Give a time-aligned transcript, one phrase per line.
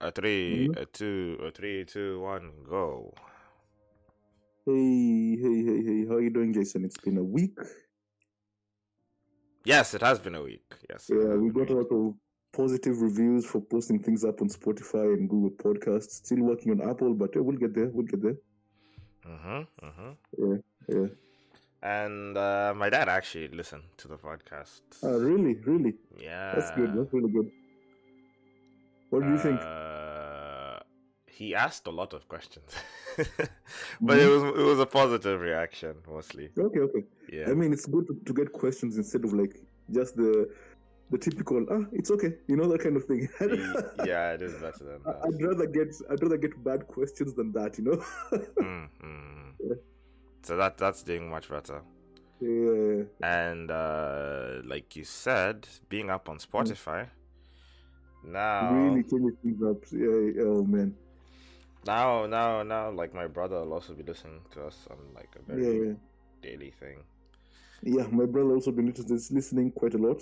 [0.00, 0.80] A 3 mm-hmm.
[0.80, 3.12] a two, a three, two, one, go.
[4.64, 6.06] Hey, hey, hey, hey!
[6.06, 6.84] How are you doing, Jason?
[6.84, 7.58] It's been a week.
[9.64, 10.72] Yes, it has been a week.
[10.88, 11.10] Yes.
[11.10, 12.14] Yeah, we got a lot of
[12.52, 16.10] positive reviews for posting things up on Spotify and Google Podcasts.
[16.10, 17.88] Still working on Apple, but we'll get there.
[17.88, 18.36] We'll get there.
[19.26, 19.66] Mhm.
[19.82, 20.16] Mhm.
[20.38, 20.56] Yeah.
[20.94, 21.08] Yeah.
[21.82, 24.82] And uh, my dad actually listened to the podcast.
[25.02, 25.54] Oh, really?
[25.54, 25.94] Really?
[26.20, 26.54] Yeah.
[26.54, 26.94] That's good.
[26.94, 27.50] That's really good.
[29.10, 29.60] What do you think?
[29.60, 30.80] Uh,
[31.26, 32.70] he asked a lot of questions,
[33.16, 34.10] but mm-hmm.
[34.10, 36.50] it was it was a positive reaction mostly.
[36.58, 37.04] Okay, okay.
[37.32, 37.46] Yeah.
[37.50, 39.54] I mean, it's good to, to get questions instead of like
[39.90, 40.50] just the
[41.10, 43.28] the typical ah it's okay you know that kind of thing
[44.06, 47.52] yeah it is better than that i'd rather get i'd rather get bad questions than
[47.52, 47.96] that you know
[48.60, 49.50] mm-hmm.
[49.60, 49.74] yeah.
[50.42, 51.80] so that that's doing much better
[52.40, 57.08] yeah and uh like you said being up on spotify mm.
[58.24, 59.82] Now really changing things up.
[59.92, 60.94] Yeah, oh man.
[61.86, 65.52] Now, now, now, like my brother will also be listening to us on like a
[65.52, 65.92] very yeah, yeah.
[66.42, 66.98] daily thing.
[67.82, 68.92] Yeah, my brother also been
[69.30, 70.20] listening quite a lot.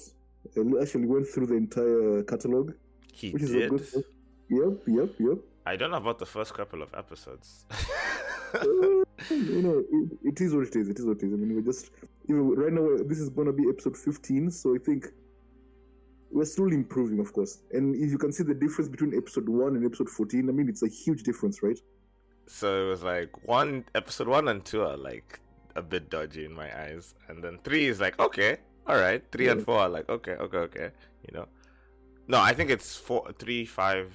[0.57, 2.73] I actually went through the entire catalog.
[3.13, 3.73] He which did.
[3.73, 4.05] Is a good,
[4.49, 5.39] yep, yep, yep.
[5.65, 7.65] I don't know about the first couple of episodes.
[8.55, 8.61] uh,
[9.31, 10.89] you know, it, it is what it is.
[10.89, 11.33] It is what it is.
[11.33, 11.91] I mean, we're just
[12.29, 13.03] you know, right now.
[13.05, 15.07] This is gonna be episode fifteen, so I think
[16.31, 17.59] we're slowly improving, of course.
[17.73, 20.69] And if you can see the difference between episode one and episode fourteen, I mean,
[20.69, 21.79] it's a huge difference, right?
[22.47, 25.41] So it was like one episode one and two are like
[25.75, 29.23] a bit dodgy in my eyes, and then three is like okay, all right.
[29.33, 29.53] Three yeah.
[29.53, 30.91] and four are like okay, okay, okay.
[31.29, 31.47] You know,
[32.29, 34.15] no, I think it's four, three, five.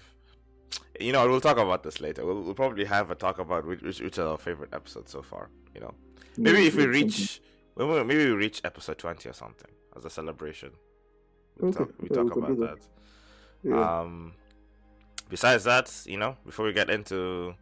[1.00, 2.26] You know, we'll talk about this later.
[2.26, 5.22] We'll, we'll probably have a talk about which, which, which are our favorite episodes so
[5.22, 5.50] far.
[5.76, 5.94] You know,
[6.38, 7.42] maybe if we reach,
[7.78, 10.72] maybe we reach episode twenty or something as a celebration.
[11.60, 11.78] We okay.
[11.78, 12.80] talk, we yeah, talk we about that.
[12.80, 12.88] that.
[13.64, 14.00] Yeah.
[14.00, 14.34] Um,
[15.30, 17.56] besides that, you know, before we get into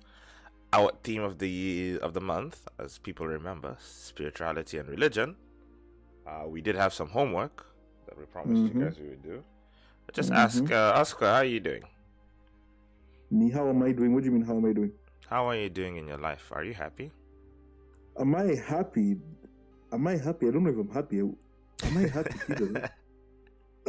[0.72, 5.36] our theme of the of the month, as people remember, spirituality and religion,
[6.28, 7.66] uh, we did have some homework
[8.08, 8.80] that we promised mm-hmm.
[8.80, 9.44] you guys we would do.
[10.06, 10.40] But just mm-hmm.
[10.40, 11.84] ask uh, Oscar, how are you doing?
[13.32, 14.14] Me, how am I doing?
[14.14, 14.46] What do you mean?
[14.46, 14.92] How am I doing?
[15.28, 16.52] How are you doing in your life?
[16.52, 17.12] Are you happy?
[18.20, 19.16] Am I happy?
[19.92, 20.48] Am I happy?
[20.48, 21.20] I don't know if I'm happy.
[21.20, 22.90] Am I happy?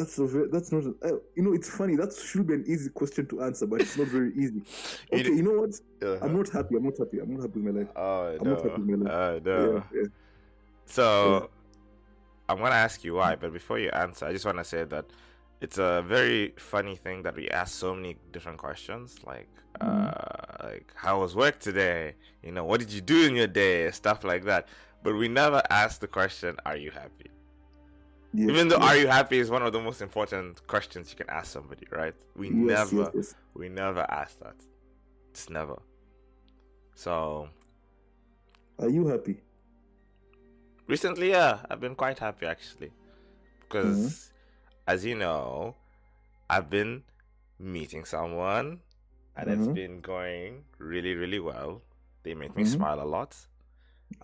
[0.00, 2.64] That's a very, that's not a, uh, you know it's funny that should be an
[2.66, 4.62] easy question to answer but it's not very easy.
[5.12, 5.74] Okay, you know what?
[6.02, 6.24] Uh-huh.
[6.24, 6.76] I'm not happy.
[6.76, 7.18] I'm not happy.
[7.18, 7.90] I'm not happy with my life.
[7.94, 8.54] Oh I'm no.
[8.54, 9.12] not happy with my life.
[9.12, 9.74] Uh, no.
[9.74, 10.08] Yeah, yeah.
[10.86, 11.46] So yeah.
[12.48, 15.04] I'm gonna ask you why, but before you answer, I just want to say that
[15.60, 19.50] it's a very funny thing that we ask so many different questions, like
[19.82, 20.06] mm-hmm.
[20.06, 22.14] uh, like how was work today?
[22.42, 23.90] You know, what did you do in your day?
[23.90, 24.68] Stuff like that.
[25.02, 27.30] But we never ask the question, "Are you happy?"
[28.32, 28.88] Yes, Even though yes.
[28.88, 32.14] "Are you happy?" is one of the most important questions you can ask somebody, right?
[32.36, 33.12] We yes, never,
[33.54, 34.54] we never ask that.
[35.30, 35.80] It's never.
[36.94, 37.48] So,
[38.78, 39.40] are you happy?
[40.86, 42.92] Recently, yeah, I've been quite happy actually,
[43.60, 44.92] because mm-hmm.
[44.92, 45.74] as you know,
[46.48, 47.02] I've been
[47.58, 48.80] meeting someone,
[49.36, 49.62] and mm-hmm.
[49.62, 51.82] it's been going really, really well.
[52.22, 52.72] They make me mm-hmm.
[52.72, 53.36] smile a lot.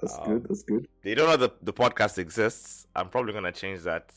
[0.00, 0.48] That's um, good.
[0.48, 0.88] That's good.
[1.02, 2.86] They don't know the the podcast exists.
[2.94, 4.10] I'm probably gonna change that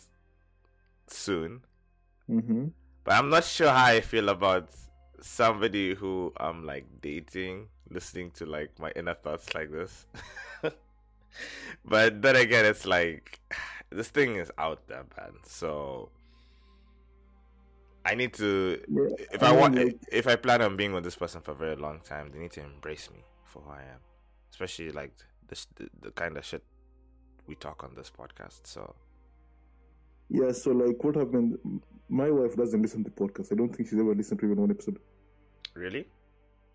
[1.08, 1.62] soon.
[2.30, 2.68] Mm-hmm.
[3.04, 4.70] But I'm not sure how I feel about
[5.22, 10.06] somebody who I'm like dating, listening to like my inner thoughts like this.
[11.86, 13.40] but then again, it's like
[13.90, 15.34] this thing is out there, man.
[15.46, 16.10] So
[18.06, 18.82] I need to.
[18.88, 19.78] Yeah, if I, I want,
[20.12, 22.52] if I plan on being with this person for a very long time, they need
[22.52, 24.00] to embrace me for who I am,
[24.52, 25.14] especially like
[25.50, 26.64] the, the, the kind of shit
[27.48, 28.62] we talk on this podcast.
[28.64, 28.96] So
[30.30, 31.58] yeah, so like what happened?
[32.08, 33.52] My wife doesn't listen to podcasts.
[33.52, 35.00] I don't think she's ever listened to even one episode.
[35.74, 36.08] Really?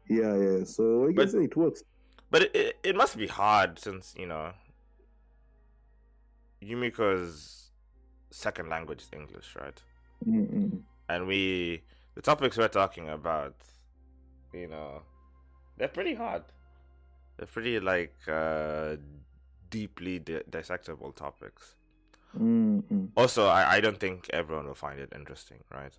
[0.09, 0.65] Yeah, yeah.
[0.65, 1.83] So I guess but, it works.
[2.31, 4.53] But it, it, it must be hard since you know
[6.63, 7.71] Yumiko's
[8.31, 9.81] second language is English, right?
[10.27, 10.81] Mm-mm.
[11.09, 11.83] And we
[12.15, 13.55] the topics we're talking about,
[14.53, 15.03] you know,
[15.77, 16.43] they're pretty hard.
[17.37, 18.97] They're pretty like uh,
[19.71, 21.77] deeply di- dissectable topics.
[22.39, 23.07] Mm-hmm.
[23.17, 25.97] Also, I, I don't think everyone will find it interesting, right?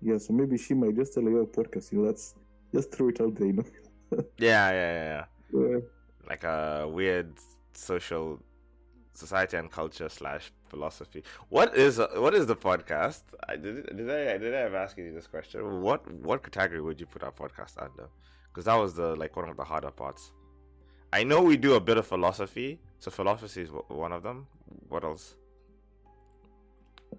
[0.00, 1.92] Yeah, so maybe she might just tell you a podcast.
[1.92, 2.34] You know, let's
[2.72, 3.46] just throw it out there.
[3.46, 3.64] You know.
[4.38, 5.78] yeah, yeah, yeah, yeah.
[6.28, 7.32] Like a weird
[7.72, 8.40] social
[9.14, 11.22] society and culture slash philosophy.
[11.48, 13.22] What is what is the podcast?
[13.48, 15.80] I did did I did I ever ask you this question?
[15.80, 18.08] What what category would you put our podcast under?
[18.54, 20.30] Because that was the like one of the harder parts.
[21.12, 24.46] I know we do a bit of philosophy, so philosophy is one of them.
[24.88, 25.34] What else?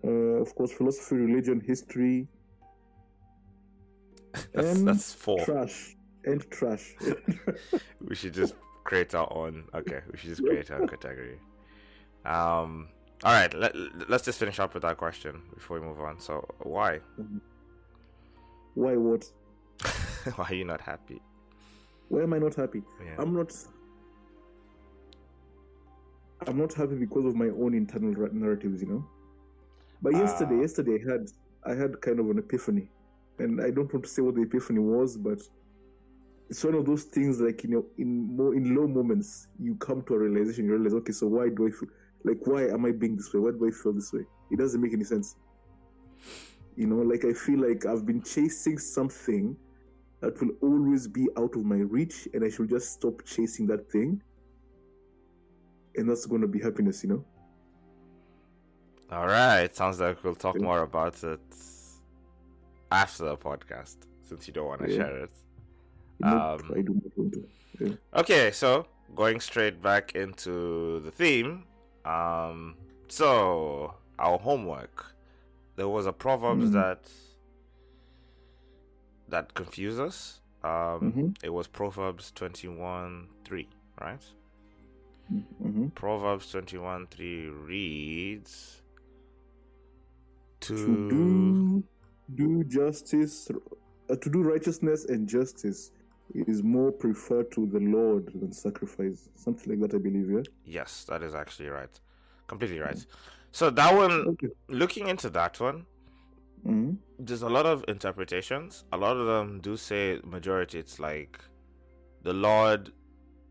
[0.03, 0.09] Uh,
[0.43, 2.27] of course, philosophy, religion, history.
[4.53, 5.45] That's, and that's four.
[5.45, 5.95] trash
[6.25, 6.93] and trash.
[8.01, 8.53] We should just
[8.83, 9.63] create our own.
[9.73, 11.39] Okay, we should just create our own category.
[12.25, 12.89] Um.
[13.23, 13.53] All right.
[13.53, 13.73] Let,
[14.09, 16.19] let's just finish up with that question before we move on.
[16.19, 16.99] So, why?
[18.73, 19.25] Why what?
[20.35, 21.21] why are you not happy?
[22.09, 22.83] Why am I not happy?
[23.03, 23.15] Yeah.
[23.19, 23.53] I'm not.
[26.47, 29.05] I'm not happy because of my own internal narratives, you know.
[30.01, 30.61] But yesterday, Ah.
[30.61, 31.31] yesterday I had
[31.65, 32.89] I had kind of an epiphany,
[33.39, 35.39] and I don't want to say what the epiphany was, but
[36.49, 40.01] it's one of those things like you know, in more in low moments, you come
[40.03, 40.65] to a realization.
[40.65, 41.89] You realize, okay, so why do I feel
[42.23, 43.39] like why am I being this way?
[43.39, 44.25] Why do I feel this way?
[44.51, 45.35] It doesn't make any sense.
[46.75, 49.55] You know, like I feel like I've been chasing something
[50.25, 53.91] that will always be out of my reach, and I should just stop chasing that
[53.91, 54.21] thing.
[55.95, 57.25] And that's going to be happiness, you know?
[59.11, 59.73] All right.
[59.75, 60.63] Sounds like we'll talk Yeah.
[60.63, 61.39] more about it
[62.91, 64.97] after the podcast, since you don't want to Yeah.
[64.97, 65.31] share it.
[66.23, 67.47] Um, I do not want to.
[67.79, 67.93] Yeah.
[68.21, 71.65] Okay, so going straight back into the theme.
[72.03, 72.75] Um,
[73.07, 75.05] so our homework.
[75.75, 76.73] There was a proverbs Mhm.
[76.73, 77.11] that
[79.29, 80.41] that confused us.
[80.63, 81.35] Um, Mhm.
[81.43, 83.67] it was Proverbs twenty one three,
[84.01, 84.23] right?
[85.61, 88.81] hmm Proverbs twenty one three reads
[90.61, 91.83] to, To do,
[92.35, 93.49] do justice,
[94.09, 95.91] uh, to do righteousness and justice
[96.33, 99.29] is more preferred to the Lord than sacrifice.
[99.35, 100.41] Something like that, I believe, yeah?
[100.65, 101.99] yes, that is actually right,
[102.47, 103.05] completely right.
[103.51, 104.47] So that one, Okay.
[104.67, 105.85] looking into that one,
[106.63, 108.83] hmm there's a lot of interpretations.
[108.91, 110.79] A lot of them do say majority.
[110.79, 111.39] It's like
[112.23, 112.91] the Lord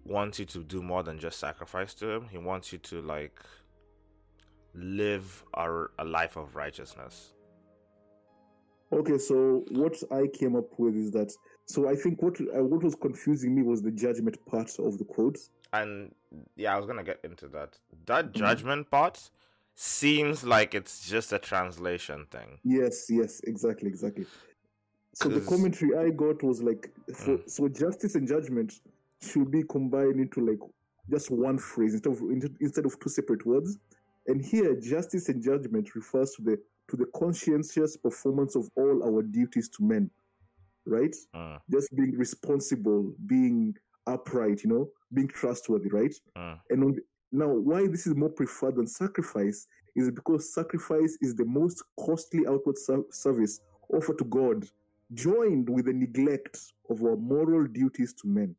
[0.05, 2.29] wants you to do more than just sacrifice to Him.
[2.31, 3.41] He wants you to like
[4.75, 7.33] live a, a life of righteousness.
[8.93, 11.33] Okay, so what I came up with is that.
[11.67, 15.05] So I think what uh, what was confusing me was the judgment part of the
[15.05, 15.39] quote.
[15.73, 16.15] And
[16.57, 17.79] yeah, I was gonna get into that.
[18.07, 18.39] That Mhm.
[18.39, 19.31] judgment part
[19.75, 22.59] seems like it's just a translation thing.
[22.65, 24.27] Yes, yes, exactly, exactly.
[25.15, 27.51] So the commentary I got was like, for, Mm.
[27.51, 28.81] so justice and judgment
[29.23, 30.59] should be combined into like
[31.11, 32.21] just one phrase instead of
[32.61, 33.79] instead of two separate words.
[34.27, 36.57] And here, justice and judgment refers to the
[36.89, 40.11] to the conscientious performance of all our duties to men,
[40.87, 41.15] right?
[41.35, 43.75] Mm, Just being responsible, being
[44.07, 46.15] upright, you know, being trustworthy, right?
[46.37, 47.03] mm, And on the,
[47.35, 49.67] now, why this is more preferred than sacrifice
[49.97, 52.77] is because sacrifice is the most costly outward
[53.11, 53.61] service
[53.93, 54.65] offered to God,
[55.15, 56.59] joined with the neglect
[56.89, 58.55] of our moral duties to men.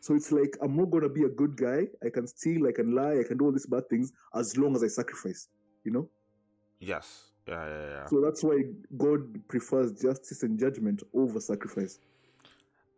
[0.00, 1.88] So it's like I'm not gonna be a good guy.
[2.04, 4.76] I can steal, I can lie, I can do all these bad things as long
[4.76, 5.48] as I sacrifice.
[5.84, 6.08] You know.
[6.78, 7.32] yes.
[7.48, 8.06] Yeah, yeah, yeah.
[8.06, 8.62] So that's why
[8.96, 12.00] God prefers justice and judgment over sacrifice.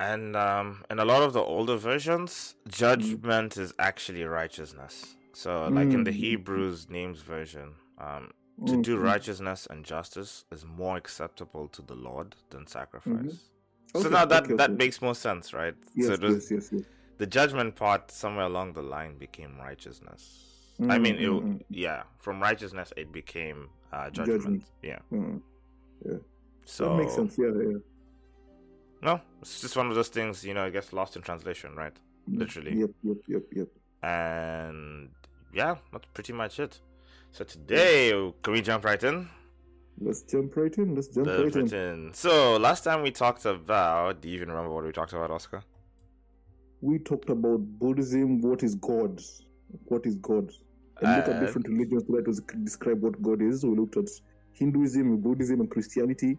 [0.01, 5.17] And um, in a lot of the older versions, judgment is actually righteousness.
[5.33, 6.15] So, like in the Mm.
[6.15, 8.31] Hebrews names version, um,
[8.67, 9.03] to do Mhm.
[9.03, 13.51] righteousness and justice is more acceptable to the Lord than sacrifice.
[13.95, 15.75] So Okay, now that okay, that makes more sense, right?
[15.95, 16.83] Yes, so was, yes, yes, yes.
[17.19, 20.23] the judgment part somewhere along the line became righteousness.
[20.89, 21.65] I mean, it, Mm, mm, mm.
[21.71, 24.43] yeah, from righteousness it became uh, judgment.
[24.43, 24.65] Judgment.
[24.83, 24.99] Yeah.
[25.13, 25.43] Mm.
[26.65, 27.39] So that makes sense.
[27.39, 27.79] Yeah, yeah.
[29.03, 31.93] No, it's just one of those things, you know, it gets lost in translation, right?
[32.27, 32.75] Literally.
[32.81, 33.69] Yep, yep, yep, yep.
[34.03, 35.11] And
[35.53, 36.81] yeah, that's pretty much it.
[37.31, 38.11] So today,
[38.43, 39.29] can we jump right in?
[40.01, 40.95] Let's jump right in.
[40.95, 41.75] Let's jump Jump right in.
[41.75, 42.15] in.
[42.15, 45.63] So last time we talked about, do you even remember what we talked about, Oscar?
[46.81, 48.41] We talked about Buddhism.
[48.41, 49.21] What is God?
[49.87, 50.53] What is God?
[51.01, 53.65] And look at Uh, different religions try to describe what God is.
[53.65, 54.09] We looked at
[54.53, 56.39] Hinduism, Buddhism, and Christianity,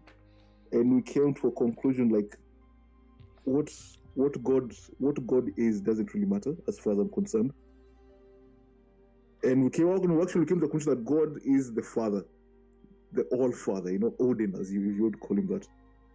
[0.72, 2.36] and we came to a conclusion like
[3.50, 3.70] what
[4.14, 7.52] what God what God is doesn't really matter as far as I'm concerned.
[9.42, 11.82] And we came out and we actually came to the conclusion that God is the
[11.82, 12.24] Father,
[13.12, 15.66] the All Father, you know, Odin, as you, you would call him that.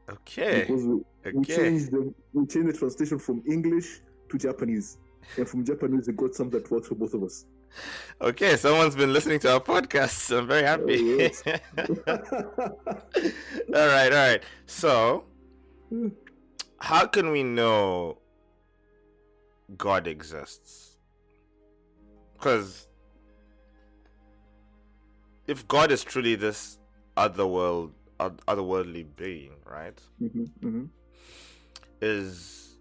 [0.09, 0.61] Okay.
[0.61, 1.01] Because we,
[1.33, 4.97] we changed the we changed the translation from English to Japanese,
[5.37, 7.45] and from Japanese we got something that works for both of us.
[8.21, 10.37] Okay, someone's been listening to our podcast.
[10.37, 11.25] I'm very happy.
[11.27, 12.11] Oh,
[13.75, 14.43] all right, all right.
[14.65, 15.25] So,
[15.89, 16.09] hmm.
[16.85, 18.19] How can we know
[19.75, 20.97] God exists?
[22.33, 22.87] Because
[25.47, 26.77] if God is truly this
[27.17, 29.99] otherworld, oth- otherworldly being, right?
[30.21, 30.89] Mhm, mhm.
[32.01, 32.77] Is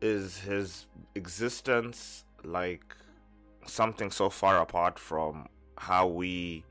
[0.00, 2.96] is his existence like
[3.66, 6.64] something so far apart from how we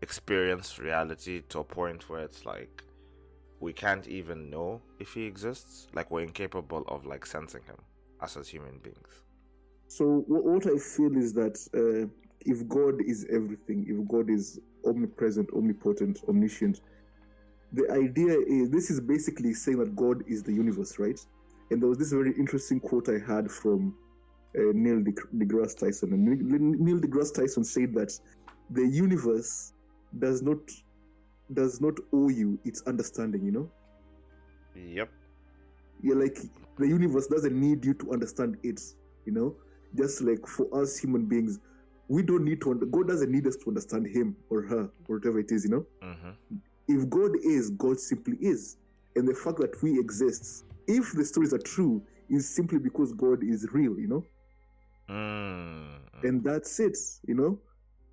[0.00, 2.84] experience reality to a point where it's like
[3.60, 5.88] we can't even know if he exists.
[5.94, 7.76] Like we're incapable of like sensing him
[8.20, 9.22] us as human beings.
[9.88, 12.08] So what, I feel is that uh,
[12.40, 16.80] if God is everything, if God is omnipresent, omnipotent, omniscient,
[17.72, 21.18] the idea is this is basically saying that God is the universe, right?
[21.70, 23.94] And there was this very interesting quote I had from
[24.56, 25.02] uh, Neil
[25.36, 26.12] deGrasse Tyson.
[26.12, 26.24] And
[26.80, 28.18] Neil deGrasse Tyson said that
[28.70, 29.72] the universe
[30.18, 30.58] does not
[31.52, 33.44] does not owe you its understanding.
[33.44, 33.70] You know,
[34.74, 35.10] Yep.
[36.02, 36.38] you're like
[36.78, 38.80] the universe doesn't need you to understand it.
[39.24, 39.56] You know,
[39.96, 41.58] just like for us human beings,
[42.08, 42.70] we don't need to.
[42.72, 45.64] under- God doesn't need us to understand him or her or whatever it is.
[45.64, 46.56] You know Mm-hmm.
[46.88, 48.76] if God is, God simply is.
[49.16, 53.42] And the fact that we exist, if the stories are true, is simply because God
[53.42, 54.24] is real, you know?
[55.08, 55.98] Mm.
[56.22, 57.58] And that's it, you know?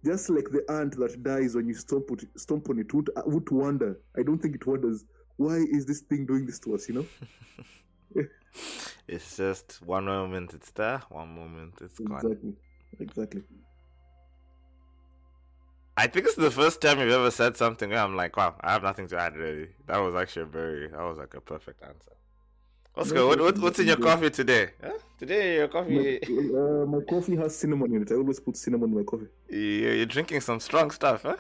[0.06, 3.22] Just like the ant that dies when you stomp, it, stomp on it, would, uh,
[3.26, 4.00] would wonder.
[4.18, 5.06] I don't think it wonders,
[5.38, 7.06] why is this thing doing this to us, you know?
[9.08, 12.18] It's just one moment it's there, one moment it's gone.
[12.18, 12.54] Exactly.
[13.00, 13.44] Exactly.
[15.96, 18.74] I think it's the first time you've ever said something where I'm like, wow, I
[18.74, 19.70] have nothing to add really.
[19.88, 22.14] That was actually a very, that was like a perfect answer.
[22.96, 24.70] Oscar, No, what, what, what's in your coffee today?
[24.84, 24.92] Huh?
[25.18, 28.12] Today, your My, coffee, uh, my coffee has cinnamon in it.
[28.12, 29.28] I always put cinnamon in my coffee.
[29.50, 31.38] you're, you're drinking some strong stuff, huh?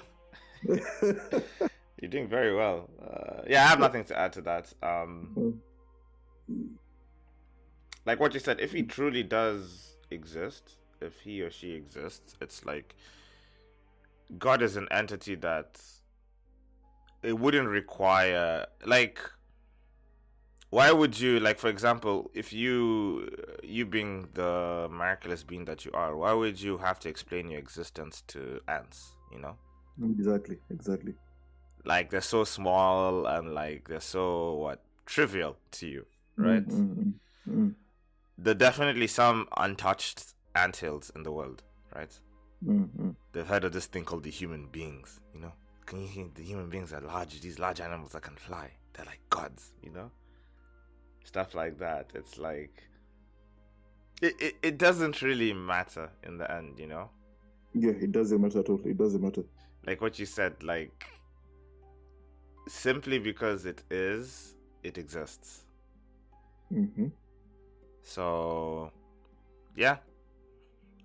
[2.03, 2.89] You're doing very well.
[3.01, 4.74] Uh, yeah, I have nothing to add to that.
[4.83, 5.62] Um,
[8.05, 12.65] like what you said, if he truly does exist, if he or she exists, it's
[12.65, 12.95] like
[14.38, 15.81] God is an entity that
[17.22, 19.19] it wouldn't require like
[20.74, 23.30] why would you like for example if you
[23.62, 27.60] you being the miraculous being that you are why would you have to explain your
[27.60, 29.56] existence to ants you know
[30.03, 30.58] exactly.
[30.72, 31.13] Exactly.
[31.86, 36.06] like they're so small and like they're so what trivial to you
[36.38, 37.13] right Mm, mm,
[37.48, 37.75] mm, mm,
[38.39, 41.62] there are definitely some untouched ant hills in the world
[41.96, 42.20] right
[42.65, 43.15] mm, mm.
[43.32, 45.53] they've heard of this thing called the human beings you know
[45.86, 49.06] can you hear the human beings are large these large animals that can fly they're
[49.06, 50.10] like gods you know
[51.24, 52.84] stuff like that it's like
[54.22, 57.10] it, it, it doesn't really matter in the end you know
[57.74, 58.80] Yeah, it doesn't matter at all.
[58.86, 59.44] It doesn't matter.
[59.88, 61.06] like what you said like
[62.68, 65.65] simply because it is it exists
[66.74, 67.08] Mm-hmm.
[68.01, 68.92] so
[69.75, 69.98] yeah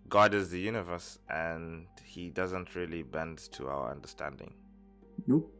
[0.08, 4.54] god is the universe and he doesn't really bend to our understanding
[5.26, 5.52] Nope.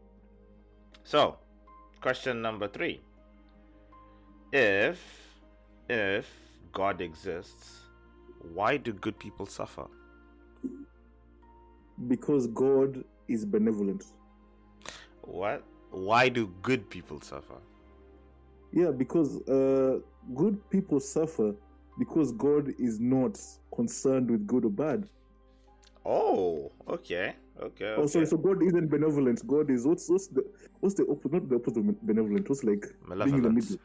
[1.05, 1.37] so
[2.01, 3.01] question number 3
[4.53, 5.01] if
[5.89, 6.27] if
[6.73, 7.81] god exists
[8.55, 9.87] why do good people suffer
[12.07, 14.05] Because God is benevolent.
[15.23, 17.59] what why do good people suffer
[18.73, 19.99] Yeah, because uh,
[20.35, 21.55] good people suffer
[21.99, 23.41] because God is not
[23.75, 25.09] concerned with good or bad.
[26.05, 28.27] oh okay okay, Oh, sorry.
[28.27, 29.45] So God isn't benevolent.
[29.47, 30.45] God is what's what's the
[30.81, 31.33] what's the opposite?
[31.33, 32.49] Not the opposite of benevolent.
[32.49, 32.87] What's like
[33.25, 33.77] being in the middle?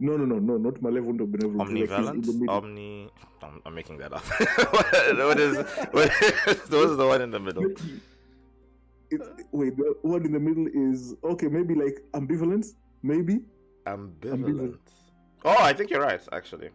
[0.00, 1.74] No, no, no, no, not malevolent or benevolent.
[1.74, 2.26] Like Omnivalent?
[2.26, 2.50] middle.
[2.50, 3.10] Omni.
[3.42, 4.24] I'm, I'm making that up.
[4.24, 4.92] what,
[5.28, 5.56] what is
[5.88, 7.64] what is the one in the middle?
[9.10, 9.20] It,
[9.52, 11.48] wait, the one in the middle is okay.
[11.48, 12.66] Maybe like ambivalent.
[13.02, 13.40] Maybe
[13.88, 14.78] Ambivalent.
[15.44, 16.20] Oh, I think you're right.
[16.32, 16.70] Actually,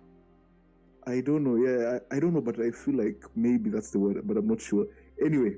[1.06, 1.56] I don't know.
[1.56, 4.48] Yeah, I, I don't know, but I feel like maybe that's the word, but I'm
[4.48, 4.86] not sure.
[5.24, 5.58] Anyway,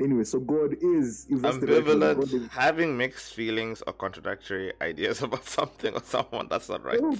[0.00, 3.82] anyway, so God is if that's the right word, ambivalent, God is- having mixed feelings
[3.86, 6.48] or contradictory ideas about something or someone.
[6.48, 6.98] That's not right.
[7.02, 7.16] Oh,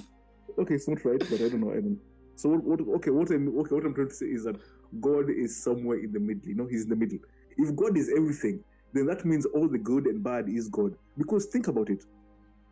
[0.59, 1.71] okay, it's not right, but I don't know.
[1.71, 1.99] I don't.
[2.35, 2.81] So what?
[2.81, 3.75] what okay, what I'm okay.
[3.75, 4.57] What I'm trying to say is that
[4.99, 6.47] God is somewhere in the middle.
[6.47, 7.19] You know, He's in the middle.
[7.57, 8.63] If God is everything,
[8.93, 10.95] then that means all the good and bad is God.
[11.17, 12.03] Because think about it,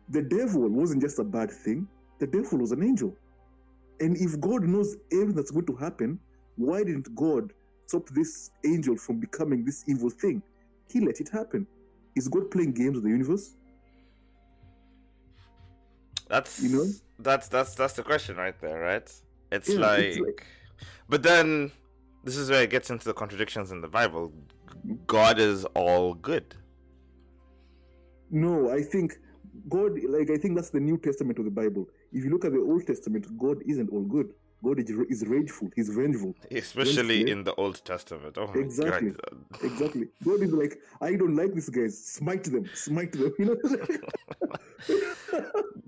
[0.08, 1.88] the devil wasn't just a bad thing.
[2.20, 3.16] The devil was an angel.
[4.00, 6.18] And if God knows everything that's going to happen,
[6.56, 7.52] why didn't God
[7.94, 10.42] stop this angel from becoming this evil thing?
[10.90, 11.66] He let it happen.
[12.16, 13.54] Is God playing games with the universe?
[16.28, 16.86] That's You know?
[17.18, 19.08] that's that's that's the question right there, right?
[19.52, 20.46] It's, Yeah, like, it's like-
[21.08, 21.70] but then
[22.24, 24.32] this is where it gets into the contradictions in the Bible.
[25.06, 26.54] God is all good.
[28.30, 29.18] No, I think
[29.68, 31.88] God, like, I think that's the New Testament of the Bible.
[32.12, 34.34] If you look at the Old Testament, God isn't all good.
[34.64, 36.32] God is, is rageful, He's vengeful.
[36.50, 37.32] Especially yeah.
[37.32, 38.34] in the Old Testament.
[38.42, 39.10] Oh Exactly.
[39.10, 39.34] god.
[39.70, 40.06] Exactly.
[40.28, 41.94] God is like, I don't like these guys.
[42.18, 42.64] Smite them.
[42.74, 43.32] Smite them.
[43.38, 43.56] You know?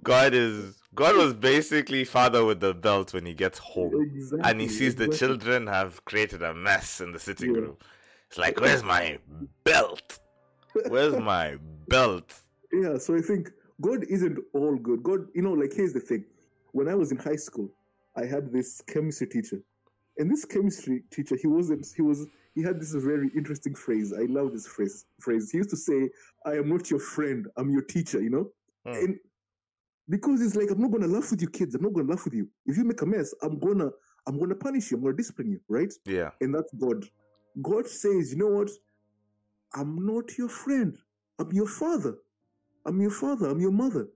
[0.02, 3.92] God is God was basically father with the belt when he gets home.
[4.14, 4.50] exactly.
[4.50, 7.60] And he sees the children have created a mess in the sitting Yeah.
[7.62, 7.76] room.
[8.28, 9.18] It's like, where's my
[9.64, 10.18] belt?
[10.88, 11.56] Where's my
[11.88, 12.28] belt?
[12.72, 15.02] Yeah, so I think God isn't all good.
[15.02, 16.24] God, you know, like here's the thing.
[16.72, 17.68] When I was in high school,
[18.16, 19.60] I had this chemistry teacher,
[20.18, 21.86] and this chemistry teacher, he wasn't.
[21.94, 22.26] He was.
[22.54, 24.12] He had this very interesting phrase.
[24.12, 25.04] I love this phrase.
[25.20, 25.50] Phrase.
[25.50, 26.10] He used to say,
[26.46, 27.46] "I am not your friend.
[27.56, 28.52] I'm your teacher." You know,
[28.86, 28.92] Hmm.
[29.04, 29.18] and
[30.08, 31.74] because it's like I'm not gonna laugh with you, kids.
[31.74, 32.48] I'm not gonna laugh with you.
[32.66, 33.90] If you make a mess, I'm gonna.
[34.26, 34.96] I'm gonna punish you.
[34.96, 35.60] I'm gonna discipline you.
[35.68, 35.92] Right?
[36.06, 36.30] Yeah.
[36.40, 37.04] and that's God.
[37.62, 38.70] God says, you know what?
[39.74, 40.96] I'm not your friend.
[41.38, 42.16] I'm your father.
[42.86, 43.48] I'm your father.
[43.48, 44.08] I'm your mother.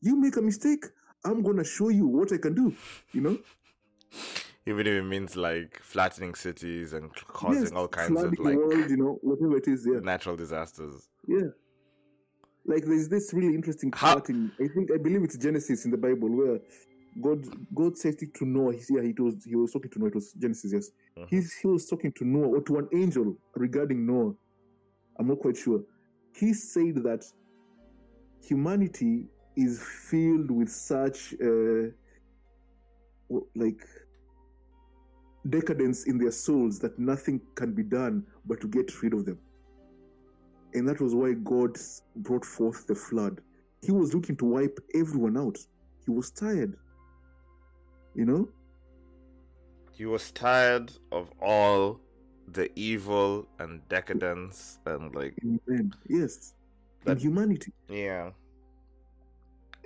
[0.00, 0.84] You make a mistake,
[1.26, 2.74] I'm gonna show you what I can do.
[3.12, 3.38] You know?
[4.68, 8.90] Even if it means like flattening cities and causing Yes, all kinds of like world,
[8.90, 9.86] you know, whatever it is.
[9.90, 11.08] Yeah, natural disasters.
[11.26, 11.48] yeah.
[12.68, 15.90] Like there's this really interesting How- part in I think I believe it's Genesis in
[15.92, 16.58] the Bible where
[17.22, 18.72] God God said it to Noah.
[18.74, 20.08] He, yeah, he was he was talking to Noah.
[20.08, 20.72] It was Genesis.
[20.72, 20.90] Yes.
[21.16, 21.26] Mm-hmm.
[21.34, 24.34] He's, he was talking to Noah or to an angel regarding Noah.
[25.18, 25.80] I'm not quite sure.
[26.34, 27.24] He said that
[28.42, 29.26] humanity
[29.56, 31.88] is filled with such uh,
[33.54, 33.80] like
[35.48, 39.38] decadence in their souls that nothing can be done but to get rid of them.
[40.74, 41.78] And that was why God
[42.16, 43.40] brought forth the flood.
[43.82, 45.56] He was looking to wipe everyone out.
[46.04, 46.76] He was tired.
[48.14, 48.48] You know?
[49.92, 52.00] He was tired of all
[52.52, 55.92] the evil and decadence and like Amen.
[56.08, 56.54] Yes.
[57.06, 57.72] And That- humanity.
[57.88, 58.30] yeah.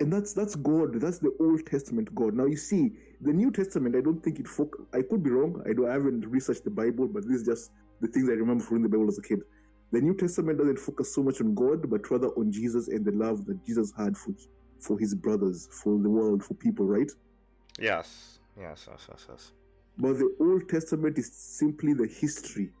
[0.01, 0.99] And that's that's God.
[0.99, 2.33] That's the Old Testament God.
[2.33, 2.91] Now you see,
[3.21, 3.95] the New Testament.
[3.95, 4.47] I don't think it.
[4.47, 5.61] Foc- I could be wrong.
[5.69, 5.87] I don't.
[5.87, 8.89] I haven't researched the Bible, but this is just the things I remember from the
[8.89, 9.41] Bible as a kid.
[9.91, 13.11] The New Testament doesn't focus so much on God, but rather on Jesus and the
[13.11, 14.33] love that Jesus had for
[14.79, 16.85] for his brothers, for the world, for people.
[16.85, 17.11] Right?
[17.79, 18.39] Yes.
[18.59, 18.87] Yes.
[18.89, 19.07] Yes.
[19.07, 19.27] Yes.
[19.29, 19.51] Yes.
[19.99, 22.71] But the Old Testament is simply the history.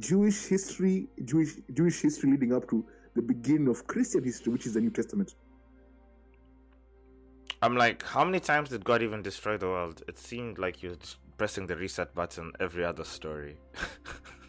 [0.00, 4.74] Jewish history, Jewish Jewish history leading up to the beginning of Christian history, which is
[4.74, 5.36] the New Testament.
[7.66, 10.02] I'm like, how many times did God even destroy the world?
[10.06, 13.56] It seemed like he was just pressing the reset button every other story.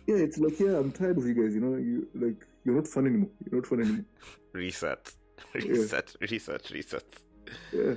[0.09, 1.53] Yeah, it's like, yeah, I'm tired of you guys.
[1.53, 3.29] You know, you like you're not fun anymore.
[3.43, 4.05] You're not fun anymore.
[4.53, 5.13] reset,
[5.53, 7.03] reset, reset, reset.
[7.73, 7.95] Yeah,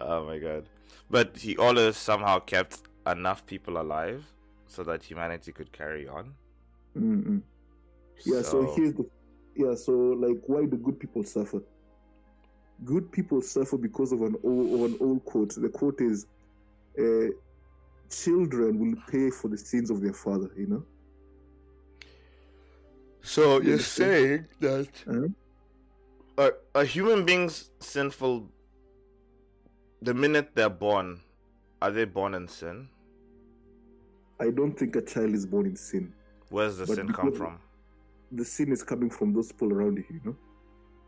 [0.00, 0.64] Oh my god!
[1.08, 4.24] But he always somehow kept enough people alive
[4.66, 6.34] so that humanity could carry on.
[6.98, 7.42] Mm-mm.
[8.26, 8.42] yeah.
[8.42, 9.08] So, here's the,
[9.54, 9.76] yeah.
[9.76, 11.62] So like, why do good people suffer?
[12.84, 15.54] Good people suffer because of an old, of an old quote.
[15.54, 16.26] The quote is,
[16.98, 17.28] uh,
[18.10, 20.84] "Children will pay for the sins of their father." You know.
[23.22, 25.28] So you're saying that Uh-huh.
[26.38, 28.48] are, are human beings sinful
[30.00, 31.20] the minute they're born?
[31.80, 32.88] Are they born in sin?
[34.40, 36.12] I don't think a child is born in sin.
[36.48, 37.58] Where's the But sin come from?
[38.32, 40.04] The sin is coming from those people around you.
[40.10, 40.36] You know.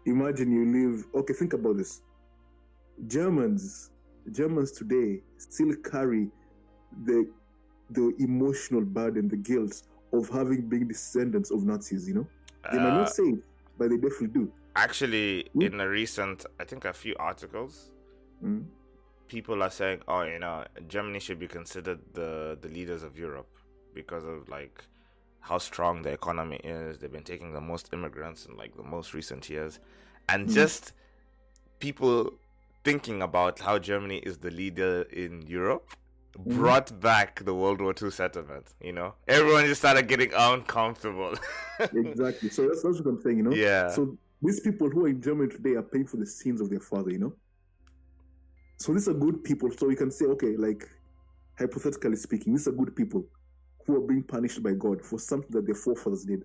[0.06, 1.06] Imagine you live.
[1.14, 2.02] Okay, think about this.
[3.06, 3.90] Germans,
[4.30, 6.28] Germans today still carry
[7.04, 7.28] the
[7.90, 12.08] the emotional burden, the guilt of having been descendants of Nazis.
[12.08, 12.26] You know,
[12.72, 13.40] they might Uh, not say it,
[13.78, 14.52] but they definitely do.
[14.76, 15.62] Actually, Hmm?
[15.62, 17.92] in a recent, I think a few articles,
[18.42, 18.64] Mm.
[19.28, 23.50] people are saying, "Oh, you know, Germany should be considered the the leaders of Europe
[23.94, 24.84] because of like
[25.48, 26.98] how strong the economy is.
[26.98, 29.74] They've been taking the most immigrants in like the most recent years,
[30.30, 30.54] and Mm.
[30.61, 30.83] just
[31.87, 32.16] people
[32.88, 36.57] thinking about how Germany is the leader in Europe." Mm-hmm.
[36.61, 39.14] Brought back the World War II sentiment, you know.
[39.28, 41.35] Everyone just started getting uncomfortable.
[42.04, 42.48] Exactly.
[42.57, 43.38] So that's, that's what I'm saying.
[43.40, 43.54] You know.
[43.54, 43.88] Yeah.
[43.96, 46.80] So these people who are in Germany today are paying for the sins of their
[46.90, 47.11] father.
[47.16, 47.33] You know.
[48.78, 49.70] So these are good people.
[49.78, 50.83] So you can say, okay, like
[51.57, 53.24] hypothetically speaking, these are good people
[53.87, 56.40] who are being punished by God for something that their forefathers did.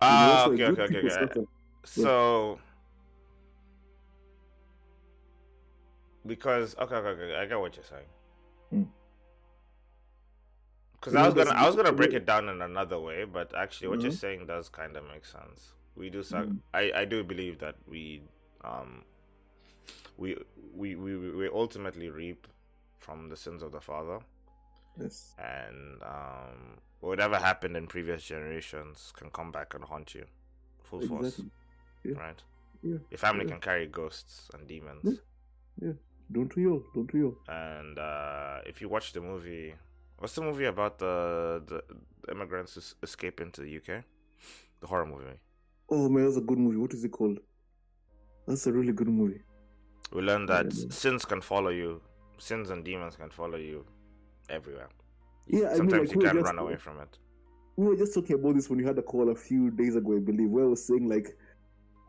[0.00, 1.40] You know, Ah, so okay, okay, okay, okay.
[1.84, 2.58] So,
[6.26, 8.06] because okay, okay, okay, I get what you're saying.
[8.70, 8.82] Hmm.
[10.92, 13.88] Because I was gonna, I was gonna break it down in another way, but actually,
[13.88, 14.18] what you're Mhm.
[14.18, 15.74] saying does kind of make sense.
[15.96, 16.46] We do, suck.
[16.46, 16.58] Mhm.
[16.72, 18.22] I, I do believe that we,
[18.64, 19.04] um,
[20.16, 20.36] we,
[20.74, 22.46] we, we we ultimately reap
[23.04, 24.18] from the sins of the father,
[25.00, 25.34] Yes.
[25.38, 26.60] and um,
[27.00, 30.24] whatever happened in previous generations can come back and haunt you,
[30.88, 31.40] full force
[32.04, 32.18] Yeah.
[32.24, 32.40] right?
[32.82, 33.52] Yeah, Your family yeah.
[33.52, 35.20] can carry ghosts and demons.
[35.80, 35.92] Yeah.
[36.36, 36.82] Don't we all?
[36.94, 37.36] Don't we all?
[37.48, 39.74] And uh, if you watch the movie,
[40.18, 41.14] what's the movie about the
[41.70, 41.78] the
[42.32, 43.90] immigrants escape into the UK?
[44.80, 45.38] The horror movie.
[45.90, 46.78] Oh man, that's a good movie.
[46.84, 47.38] What is it called?
[48.46, 49.40] That's a really good movie.
[50.12, 52.00] We learn that sins can follow you,
[52.38, 53.84] sins and demons can follow you
[54.48, 54.88] everywhere.
[55.46, 57.18] Yeah, I mean, Sometimes like, you can't just- run away from it.
[57.76, 60.16] we were just talking about this when you had a call a few days ago,
[60.16, 61.36] I believe, where I was saying like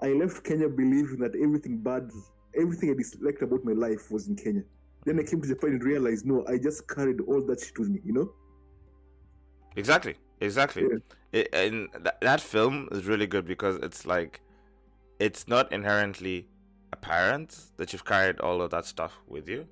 [0.02, 2.12] I left Kenya believing that everything bad,
[2.56, 4.64] everything I disliked about my life was in Kenya.
[5.06, 5.30] Then I mm.
[5.30, 8.14] came to Japan and realized, no, I just carried all that shit with me, you
[8.14, 8.32] know?
[9.76, 10.84] Exactly, exactly.
[10.84, 10.98] Yeah.
[11.32, 14.42] It, and th- that film is really good because it's like,
[15.20, 16.48] it's not inherently
[16.92, 19.68] apparent that you've carried all of that stuff with you.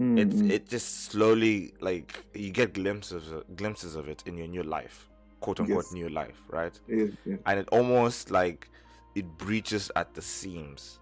[0.00, 0.50] Mm, mm.
[0.50, 3.24] it just slowly like you get glimpses
[3.56, 5.08] glimpses of it in your new life,
[5.40, 5.92] quote unquote Yes.
[5.92, 6.78] new life, right?
[6.86, 7.36] yeah, yeah.
[7.46, 8.68] and it almost like
[9.16, 11.00] it breaches at the seams.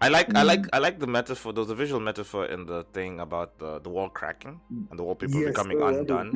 [0.00, 1.52] I like I like I like the metaphor.
[1.52, 5.02] There was a visual metaphor in the thing about the the wall cracking and the
[5.02, 6.32] wallpaper Yes, becoming oh, undone,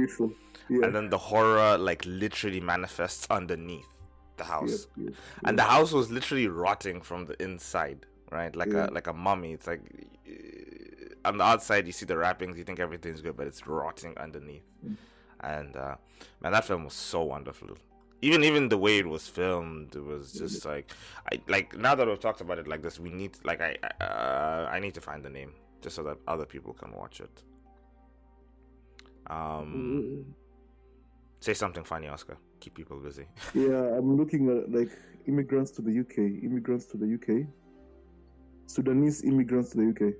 [0.69, 0.85] Yeah.
[0.85, 3.87] and then the horror like literally manifests underneath
[4.37, 8.55] the house, yeah, yeah, and the house was literally rotting from the inside, right?
[8.55, 9.53] Like a like a mummy.
[9.55, 9.81] It's like
[11.25, 14.65] on the outside you see the wrappings, you think everything's good, but it's rotting underneath.
[14.87, 14.97] Mm.
[15.41, 15.97] And uh,
[16.41, 17.69] man, that film was so wonderful.
[18.23, 20.93] Even even the way it was filmed, it was just like
[21.31, 24.05] I like now that we've talked about it like this, we need like I I-
[24.05, 27.43] uh, I need to find the name just so that other people can watch it.
[29.29, 30.33] Um, Mm,
[31.41, 32.37] say something funny, Oscar.
[32.61, 33.27] Keep people busy.
[33.55, 34.91] yeah, I'm looking at like
[35.27, 37.47] immigrants to the UK, immigrants to the UK,
[38.67, 40.15] Sudanese immigrants to the UK.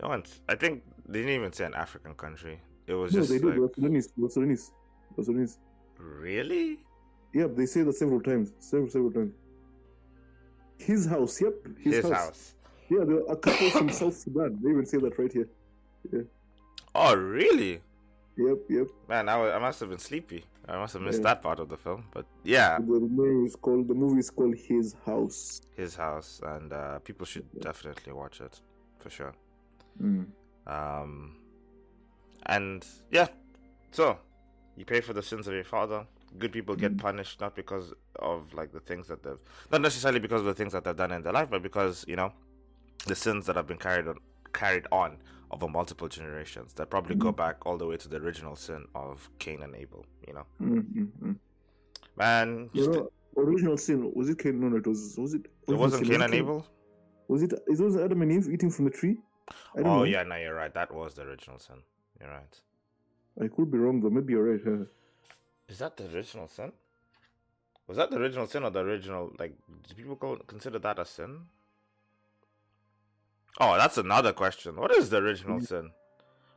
[0.00, 0.40] They weren't.
[0.48, 2.60] I think they didn't even say an African country.
[2.86, 3.62] It was No, just they do.
[3.62, 4.08] like Sudanese.
[4.16, 4.72] They're Sudanese.
[5.22, 5.58] Sudanese.
[5.98, 6.78] really.
[7.34, 9.32] Yeah, they say that several times, several several times.
[10.78, 11.40] His house.
[11.40, 12.12] Yep, his, His house.
[12.12, 12.54] house.
[12.88, 14.58] Yeah, there are a couple from South Sudan.
[14.62, 15.48] They even say that right here.
[16.12, 16.20] Yeah.
[16.94, 17.80] Oh, really?
[18.36, 18.86] Yep, yep.
[19.08, 20.44] Man, I, I must have been sleepy.
[20.66, 21.24] I must have missed Yeah.
[21.34, 22.04] that part of the film.
[22.12, 23.88] But yeah, The movie is called.
[23.88, 25.60] The movie is called His House.
[25.76, 28.60] his house, and uh, people should definitely watch it
[28.98, 29.32] for sure.
[30.02, 30.26] Mm.
[30.66, 31.36] Um,
[32.46, 33.28] and yeah,
[33.90, 34.18] so
[34.76, 36.06] you pay for the sins of your father.
[36.38, 37.00] Good people get Mhm.
[37.00, 39.38] punished not because of like the things that they've
[39.72, 42.16] not necessarily because of the things that they've done in their life, but because you
[42.16, 42.32] know
[43.06, 44.18] the sins that have been carried on
[44.52, 45.16] carried on
[45.50, 47.36] over multiple generations that probably go Mhm.
[47.36, 50.04] back all the way to the original sin of Cain and Abel.
[50.26, 51.36] You know, Mm, mm, mm.
[52.16, 54.60] man, You know, original sin was it Cain?
[54.60, 55.16] No, no, it was.
[55.18, 55.46] Was it?
[55.66, 56.04] it wasn't?
[56.06, 56.66] Cain Was and Abel.
[57.28, 57.52] Was it?
[57.66, 59.16] It was Adam and Eve eating from the tree.
[59.76, 60.04] Oh know.
[60.04, 60.72] yeah, no, you're right.
[60.74, 61.76] That was the original sin.
[62.20, 62.60] You're right.
[63.42, 64.10] I could be wrong though.
[64.10, 64.60] Maybe you're right.
[64.64, 64.84] huh?
[65.68, 66.72] Is that the original sin?
[67.86, 69.54] Was that the original sin or the original like?
[69.88, 71.40] Do people call, consider that a sin?
[73.60, 74.76] Oh, that's another question.
[74.76, 75.90] What is the original sin?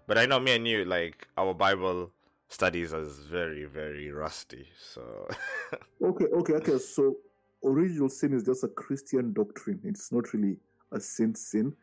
[0.08, 2.12] But I know me and you like our Bible
[2.50, 4.68] studies is very very rusty.
[4.94, 5.28] So
[6.04, 6.78] Okay, okay, okay.
[6.78, 7.18] So
[7.64, 9.80] original sin is just a Christian doctrine.
[9.84, 10.58] It's not really
[10.92, 11.74] a sin sin.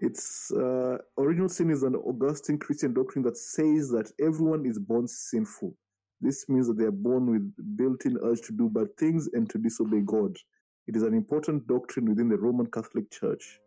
[0.00, 5.08] It's uh, original sin is an Augustine Christian doctrine that says that everyone is born
[5.08, 5.74] sinful.
[6.20, 9.58] This means that they are born with built-in urge to do bad things and to
[9.58, 10.36] disobey God.
[10.86, 13.60] It is an important doctrine within the Roman Catholic Church.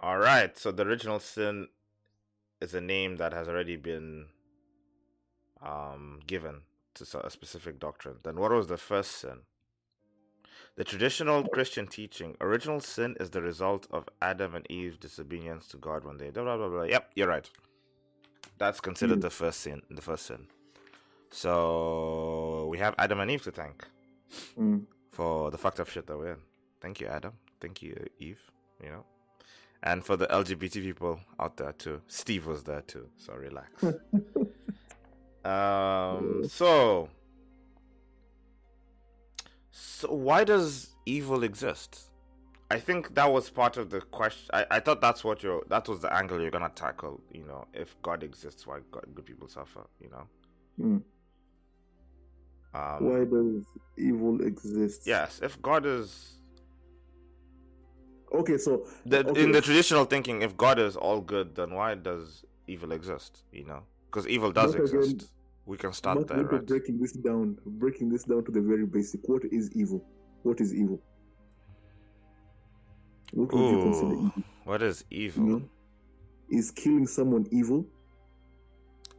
[0.00, 0.56] all right.
[0.58, 1.68] So the original sin
[2.60, 4.26] is a name that has already been
[5.62, 6.62] um given
[6.94, 8.16] to a specific doctrine.
[8.24, 9.40] Then what was the first sin?
[10.76, 15.76] The traditional Christian teaching, original sin is the result of Adam and Eve's disobedience to
[15.76, 16.30] God one day.
[16.30, 16.68] blah blah blah.
[16.68, 16.82] blah.
[16.84, 17.48] Yep, you're right.
[18.58, 19.22] That's considered Mm.
[19.22, 19.82] the first sin.
[19.90, 20.46] The first sin.
[21.30, 23.86] So we have Adam and Eve to thank
[24.58, 24.86] Mm.
[25.10, 26.42] for the fucked up shit that we're in.
[26.80, 27.32] Thank you, Adam.
[27.60, 28.40] Thank you, Eve.
[28.82, 29.04] You know,
[29.82, 32.00] and for the LGBT people out there too.
[32.06, 33.70] Steve was there too, so relax.
[35.44, 36.44] um.
[36.48, 37.08] So.
[39.72, 42.10] So why does evil exist?
[42.70, 44.48] I think that was part of the question.
[44.54, 45.62] I, I thought that's what you're.
[45.68, 47.20] That was the angle you're gonna tackle.
[47.32, 49.84] You know, if God exists, why God, good people suffer?
[50.00, 50.26] You know.
[50.80, 51.02] Mm.
[52.74, 53.66] Um, Why does
[53.98, 55.06] evil exist?
[55.06, 56.38] Yes, if God is
[58.34, 59.42] Okay, so the, Okay.
[59.44, 63.42] in the traditional thinking, if God is all good, then why does evil exist?
[63.52, 65.30] You know, because evil does But again- exist.
[65.66, 66.66] We can start But there, right?
[66.66, 69.28] breaking this down, breaking this down to the very basic.
[69.28, 70.04] What is evil?
[70.42, 71.00] What is evil?
[73.32, 74.32] What would you consider evil?
[74.64, 75.44] what is evil?
[75.44, 75.62] know,
[76.50, 77.86] Is killing someone evil?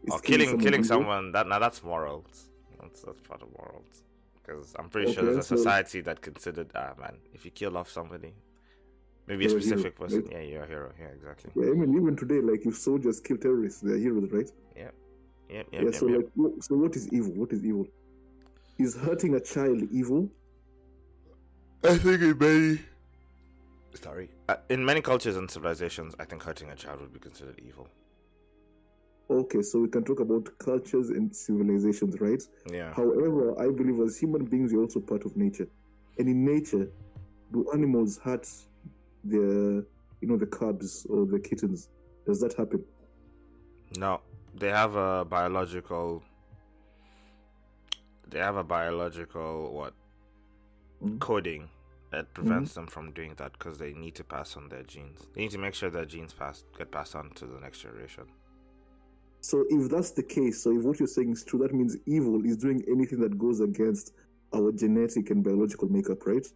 [0.03, 0.83] Is oh, killing killing evil?
[0.83, 2.49] someone that now that's morals.
[2.81, 4.03] That's that's part of morals.
[4.41, 7.77] Because I'm pretty sure there's a so- society that considered ah man, if you kill
[7.77, 8.33] off somebody,
[9.27, 10.31] maybe a You're a hero, specific person, right?
[10.33, 10.91] yeah, you're a hero.
[10.99, 11.51] Yeah, exactly.
[11.55, 14.49] Yeah, I mean, even today, like if soldiers kill terrorists, they're heroes, right?
[15.49, 15.55] Yep.
[15.55, 15.67] Yep.
[15.71, 15.79] Yeah.
[15.79, 15.85] Yep.
[15.85, 15.95] Yep.
[15.95, 16.29] so, yep.
[16.35, 17.31] like, so what is evil?
[17.33, 17.87] What is evil?
[18.79, 20.29] Is hurting a child evil?
[21.83, 22.79] I think it may.
[24.01, 24.29] Sorry.
[24.49, 27.87] Uh, in many cultures and civilizations, I think hurting a child would be considered evil.
[29.29, 32.41] Okay, so we can talk about cultures and civilizations, right?
[32.71, 32.93] Yeah.
[32.93, 35.67] However, I believe as human beings, we're also part of nature.
[36.17, 36.89] And in nature,
[37.51, 38.47] do animals hurt
[39.23, 39.85] the,
[40.21, 41.89] you know, the cubs or the kittens?
[42.25, 42.83] Does that happen?
[43.97, 44.21] No,
[44.55, 46.23] they have a biological.
[48.29, 49.93] They have a biological what
[51.03, 51.19] Mhm.
[51.19, 51.69] coding
[52.11, 55.27] that prevents them from doing that because they need to pass on their genes.
[55.33, 58.25] They need to make sure their genes pass get passed on to the next generation.
[59.41, 62.45] So if that's the case, so if what you're saying is true, that means evil
[62.45, 64.13] is doing anything that goes against
[64.53, 66.47] our genetic and biological makeup, right?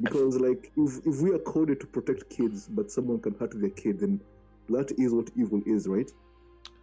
[0.00, 3.70] Because like if if we are coded to protect kids, but someone can hurt their
[3.70, 4.20] kid, then
[4.68, 6.10] that is what evil is, right?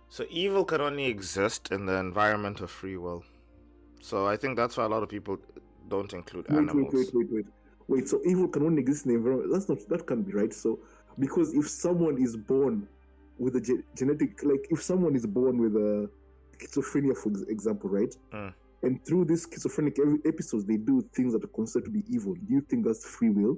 [0.10, 3.24] So evil can only exist in the environment of free will.
[4.02, 5.38] So I think that's why a lot of people
[5.89, 6.93] don't include Wait, animals.
[6.93, 7.45] wait, wait, wait, wait.
[7.88, 9.52] Wait, so evil can only exist in the environment.
[9.52, 10.54] That's not that can't be right.
[10.54, 10.80] So
[11.19, 12.88] because if someone is born
[13.38, 16.10] with a ge- genetic like if someone is born with a
[16.58, 18.15] schizophrenia, for example, right?
[18.34, 18.54] Mm.
[18.84, 22.34] And through these schizophrenic episodes, they do things that are considered to be evil.
[22.36, 23.58] Do you think that's free will?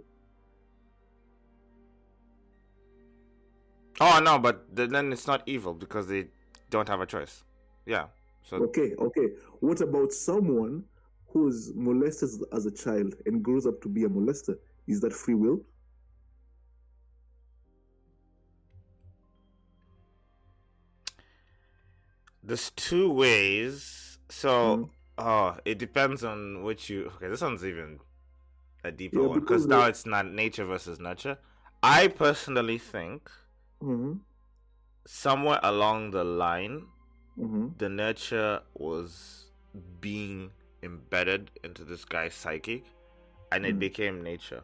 [4.00, 6.28] Oh no, but then it's not evil because they
[6.70, 7.44] don't have a choice.
[7.86, 8.08] Yeah.
[8.44, 9.28] So Okay, okay.
[9.60, 10.86] What about someone
[11.28, 14.58] who's molested as a child and grows up to be a molester?
[14.88, 15.62] Is that free will?
[22.44, 24.20] there's two ways.
[24.30, 24.90] So Mm.
[25.18, 27.12] oh, it depends on which you.
[27.16, 28.00] Okay, this one's even
[28.84, 31.38] a deeper Yeah, one because because now it's not nature versus nurture.
[31.84, 33.30] I personally think
[33.84, 34.14] Mm-hmm.
[35.06, 36.88] somewhere along the line,
[37.40, 37.68] Mm-hmm.
[37.78, 39.52] the nurture was
[40.02, 42.84] being embedded into this guy's psyche
[43.52, 43.80] and it Mm.
[43.80, 44.64] became nature.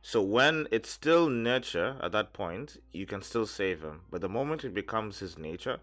[0.00, 4.02] So when it's still nurture at that point, you can still save him.
[4.10, 5.78] But the moment it becomes his nature,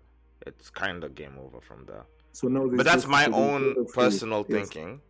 [0.47, 2.05] it's kind of game over from there.
[2.31, 4.69] So now, But that's my own personal Yes.
[4.69, 5.01] thinking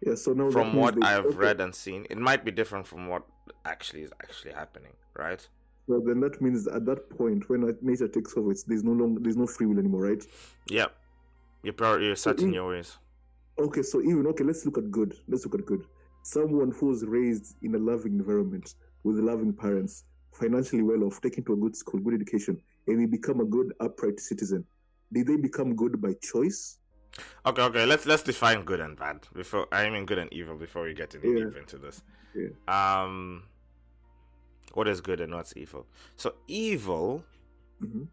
[0.00, 0.14] Yeah.
[0.14, 1.36] So now from what I've okay.
[1.36, 2.06] read and seen.
[2.10, 3.24] It might be different from what
[3.64, 5.46] actually is actually happening, right?
[5.86, 9.20] Well, then that means at that point, when nature takes over, it's, there's no longer
[9.20, 10.24] there's no free will anymore, right?
[10.70, 10.86] Yeah,
[11.62, 12.96] You're probably you're set in in- your ways.
[13.58, 15.14] Okay, so even okay, let's look at good.
[15.28, 15.84] Let's look at good.
[16.22, 21.52] Someone who's raised in a loving environment with loving parents, financially well off, taken to
[21.52, 24.64] a good school, good education, and they become a good, upright citizen.
[25.12, 26.78] Did they become good by choice?
[27.46, 27.86] Okay, okay.
[27.86, 31.14] Let's let's define good and bad before I mean good and evil before we get
[31.14, 31.44] any Yeah.
[31.44, 32.02] deep into this.
[32.34, 32.48] Yeah.
[32.66, 33.44] Um,
[34.74, 35.86] what is good and what's evil?
[36.16, 37.24] So evil,
[37.80, 38.04] hmm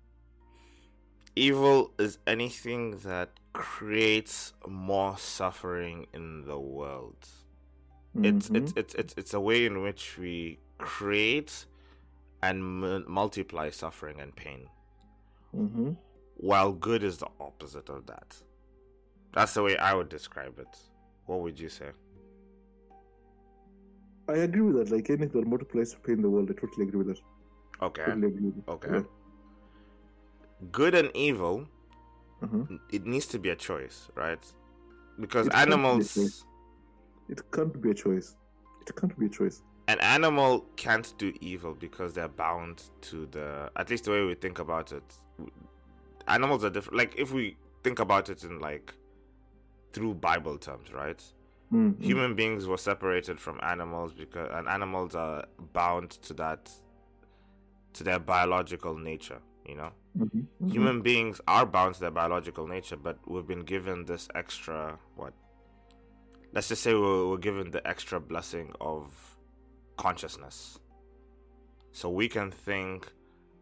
[1.35, 7.27] evil is anything that creates more suffering in the world.
[8.23, 8.55] It's Mm-hmm.
[8.55, 11.65] it's it's it's it's a way in which we create
[12.41, 14.69] and m- multiply suffering and pain.
[15.53, 15.91] hmm
[16.35, 18.35] While good is the opposite of that.
[19.33, 20.77] That's the way I would describe it.
[21.25, 21.91] What would you say?
[24.31, 24.95] I agree with that.
[24.95, 27.19] Like anything that multiplies pain in the world, I totally agree with that.
[27.81, 28.05] Okay.
[28.05, 28.71] Totally agree with that.
[28.71, 29.07] Okay.
[30.71, 31.67] Good and evil,
[32.41, 32.47] Yeah.
[32.47, 32.79] Mhm.
[32.91, 34.43] it needs to be a choice, right?
[35.19, 36.17] Because It can't be animals.
[37.29, 38.35] It can't be a choice.
[38.81, 39.61] It can't be a choice.
[39.87, 44.35] an animal can't do evil because they're bound to the, at least the way we
[44.35, 45.03] think about it.
[46.27, 46.97] Animals are different.
[46.97, 48.93] Like, if we think about it in like,
[49.91, 51.21] through Bible terms, right?
[51.71, 52.03] Mhm.
[52.03, 56.69] Human beings were separated from animals because, and animals are bound to that,
[57.93, 59.91] to their biological nature, you know?
[60.17, 60.47] Mhm.
[60.59, 60.71] Mhm.
[60.71, 65.33] human beings are bound to their biological nature, but we've been given this extra what?
[66.53, 69.37] Let's just say we're, we're given the extra blessing of
[69.95, 70.79] consciousness,
[71.93, 73.09] so we can think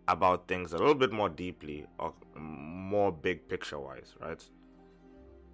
[0.07, 4.43] about things a little bit more deeply or more big picture wise, right?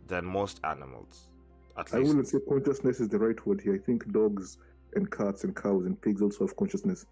[0.08, 1.28] Than most animals,
[1.78, 2.08] at I least.
[2.10, 3.76] wouldn't say consciousness is the right word here.
[3.76, 4.58] I think dogs
[4.96, 7.06] and cats and cows and pigs also have consciousness.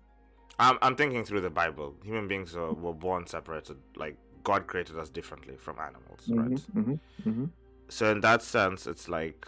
[0.60, 1.96] I'm I'm thinking through the Bible.
[2.04, 6.60] Human beings are, were born separated, like God created us differently from animals, right?
[6.74, 7.46] hmm hmm
[7.90, 9.48] so in that sense it's like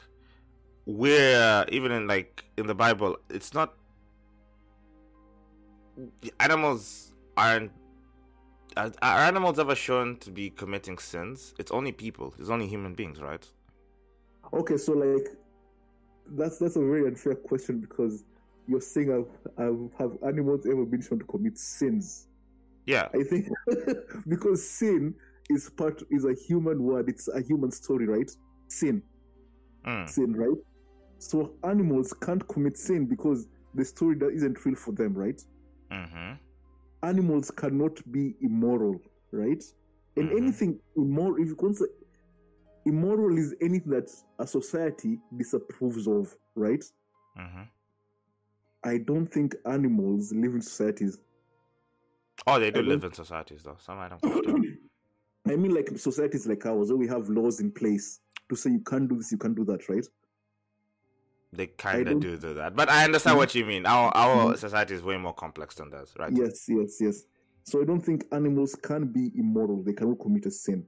[0.86, 3.74] we're even in like in the bible it's not
[6.40, 7.72] animals aren't
[8.78, 12.94] are, are animals ever shown to be committing sins it's only people it's only human
[12.94, 13.50] beings right
[14.54, 15.28] Okay, so like
[16.28, 18.24] that's that's a very unfair question because
[18.68, 19.28] you're saying have,
[19.58, 22.28] have, have animals ever been shown to commit sins?
[22.86, 23.48] yeah I think
[24.28, 25.16] because sin
[25.50, 27.10] is part is a human word.
[27.10, 28.30] It's a human story, right?
[28.70, 29.02] Sin,
[29.86, 30.10] Mm.
[30.10, 30.58] sin, right?
[31.20, 35.40] So animals can't commit sin because the story that isn't real for them, right?
[35.92, 36.34] hmm
[37.04, 39.00] Animals cannot be immoral,
[39.32, 39.64] right?
[40.18, 40.38] And Mhm.
[40.38, 41.90] anything immoral, if you consider
[42.86, 46.84] immoral is anything that a society disapproves of, right?
[47.36, 47.64] hmm
[48.84, 51.18] I don't think animals live in societies.
[52.46, 53.78] Oh, they do I live in societies though.
[53.80, 54.24] Some I don't.
[55.48, 58.20] I mean, like societies like ours, where we have laws in place
[58.50, 60.06] to say you can't do this, you can't do that, right?
[61.52, 63.86] They kind of do do that, but I understand what you mean.
[63.86, 64.58] Our our Mhm.
[64.58, 66.34] society is way more complex than that, right?
[66.36, 67.24] Yes, yes, yes.
[67.64, 69.82] So I don't think animals can be immoral.
[69.82, 70.88] They cannot commit a sin.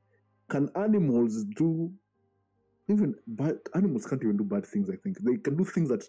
[0.50, 1.92] Can animals do
[2.90, 3.58] even bad?
[3.76, 4.90] Animals can't even do bad things.
[4.90, 6.04] I think they can do things that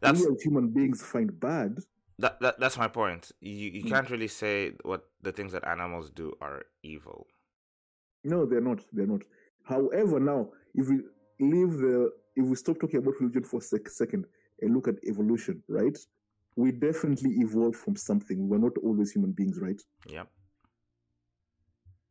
[0.00, 1.78] That's we as human beings find bad.
[2.18, 3.32] that, that that's my point.
[3.40, 3.90] You you Mm.
[3.90, 7.26] can't really say what the things that animals do are evil.
[8.24, 8.80] No, they're not.
[8.92, 9.22] They're not.
[9.64, 10.96] However, now if we
[11.40, 14.24] leave the, if we stop talking about religion for a sec- second
[14.60, 15.96] and look at evolution, right?
[16.56, 18.38] We definitely evolved from something.
[18.38, 19.80] We were not always human beings, right?
[20.08, 20.28] Yep.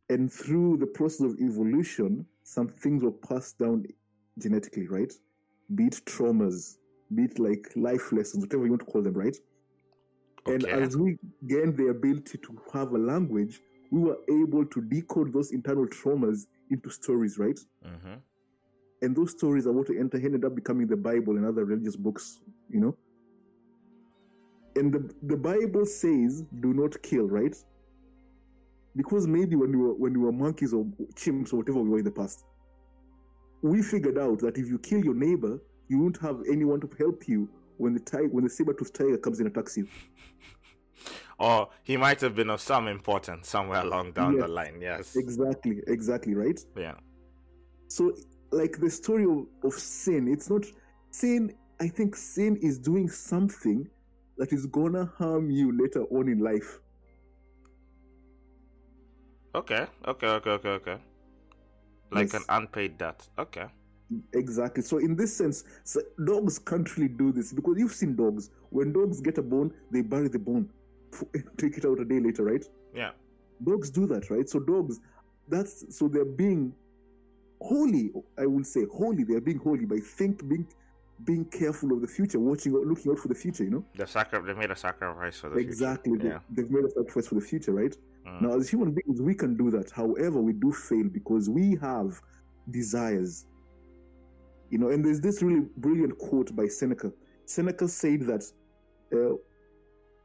[0.09, 3.85] And through the process of evolution, some things were passed down
[4.37, 5.11] genetically, right?
[5.73, 6.77] Be it traumas,
[7.13, 9.35] be it like life lessons, whatever you want to call them, right?
[10.47, 10.53] Okay.
[10.53, 15.33] And as we gained the ability to have a language, we were able to decode
[15.33, 17.59] those internal traumas into stories, right?
[17.83, 18.15] hmm
[19.01, 22.41] And those stories are what enter ended up becoming the Bible and other religious books,
[22.69, 22.95] you know?
[24.75, 27.55] And the, the Bible says, do not kill, right?
[28.95, 31.99] Because maybe when we were when we were monkeys or chimps or whatever we were
[31.99, 32.45] in the past,
[33.61, 37.27] we figured out that if you kill your neighbor, you won't have anyone to help
[37.27, 39.87] you when the tiger, when the saber-toothed tiger comes and attacks you.
[41.37, 44.79] Or he might have been of some importance somewhere along down the line.
[44.81, 45.15] Yes.
[45.17, 46.59] Exactly, exactly, right?
[46.77, 46.95] Yeah.
[47.89, 48.15] So,
[48.51, 50.65] like the story of, of sin, it's not
[51.11, 51.53] sin.
[51.81, 53.89] I think sin is doing something
[54.37, 56.79] that is gonna harm you later on in life.
[59.55, 59.85] Okay.
[60.07, 60.27] Okay.
[60.27, 60.49] Okay.
[60.57, 60.69] Okay.
[60.69, 60.97] Okay.
[62.11, 62.41] Like Yes.
[62.41, 63.27] an unpaid debt.
[63.39, 63.67] Okay.
[64.33, 64.83] Exactly.
[64.83, 65.99] So, in this sense, so
[66.31, 68.51] dogs can't really do this because you've seen dogs.
[68.69, 70.69] When dogs get a bone, they bury the bone,
[71.57, 72.63] take it out a day later, right?
[72.93, 73.11] Yeah.
[73.63, 74.47] Dogs do that, right?
[74.47, 74.99] So, dogs,
[75.47, 76.73] that's so they're being
[77.61, 78.11] holy.
[78.37, 79.23] I will say holy.
[79.23, 80.67] They're being holy by think being
[81.23, 83.63] being careful of the future, watching, looking out for the future.
[83.63, 83.85] You know.
[83.97, 85.69] They sacri- They made a sacrifice for the future.
[85.69, 86.39] exactly They- Yeah.
[86.51, 88.41] they've made a sacrifice for the future right Mm.
[88.41, 92.19] now as human beings we can do that however we do fail because we have
[92.71, 93.45] desires
[94.71, 97.11] you know and there's this really brilliant quote by seneca
[97.45, 98.43] seneca said that
[99.13, 99.35] uh,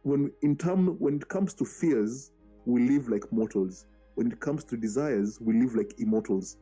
[0.02, 2.32] when in term when it comes to fears
[2.64, 6.56] we live like mortals when it comes to desires we live like immortals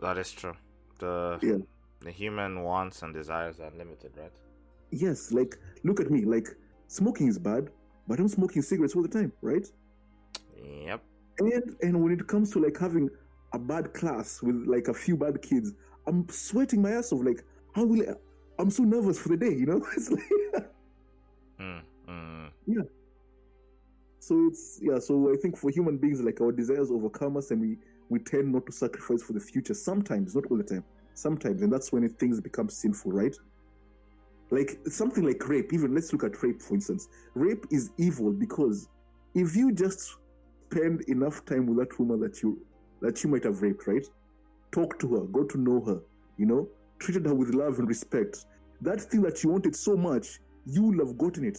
[0.00, 0.54] That is true.
[0.98, 1.58] The Yeah.
[2.06, 4.36] the human wants and desires are limited, right?
[4.90, 6.48] yes like look at me like
[6.86, 7.64] smoking is bad
[8.08, 9.66] but i'm smoking cigarettes all the time right
[10.86, 11.02] Yep.
[11.40, 13.08] and and when it comes to like having
[13.52, 15.72] a bad class with like a few bad kids
[16.06, 17.42] i'm sweating my ass off like
[17.74, 18.14] how will I,
[18.58, 20.22] i'm so nervous for the day you know it's like
[21.60, 21.82] Mm.
[22.08, 22.50] Mm.
[24.18, 27.60] so it's yeah so i think for human beings like our desires overcome us and
[27.60, 27.76] we
[28.08, 31.72] we tend not to sacrifice for the future sometimes not all the time sometimes and
[31.72, 33.36] that's when it, things become sinful right
[34.50, 38.88] like something like rape even let's look at rape for instance rape is evil because
[39.34, 40.16] if you just
[40.70, 42.58] spend enough time with that woman that you
[43.00, 44.06] that you might have raped right
[44.72, 46.00] talk to her got to know her
[46.36, 48.46] you know treated her with love and respect
[48.80, 51.58] that thing that you wanted so much you will have gotten it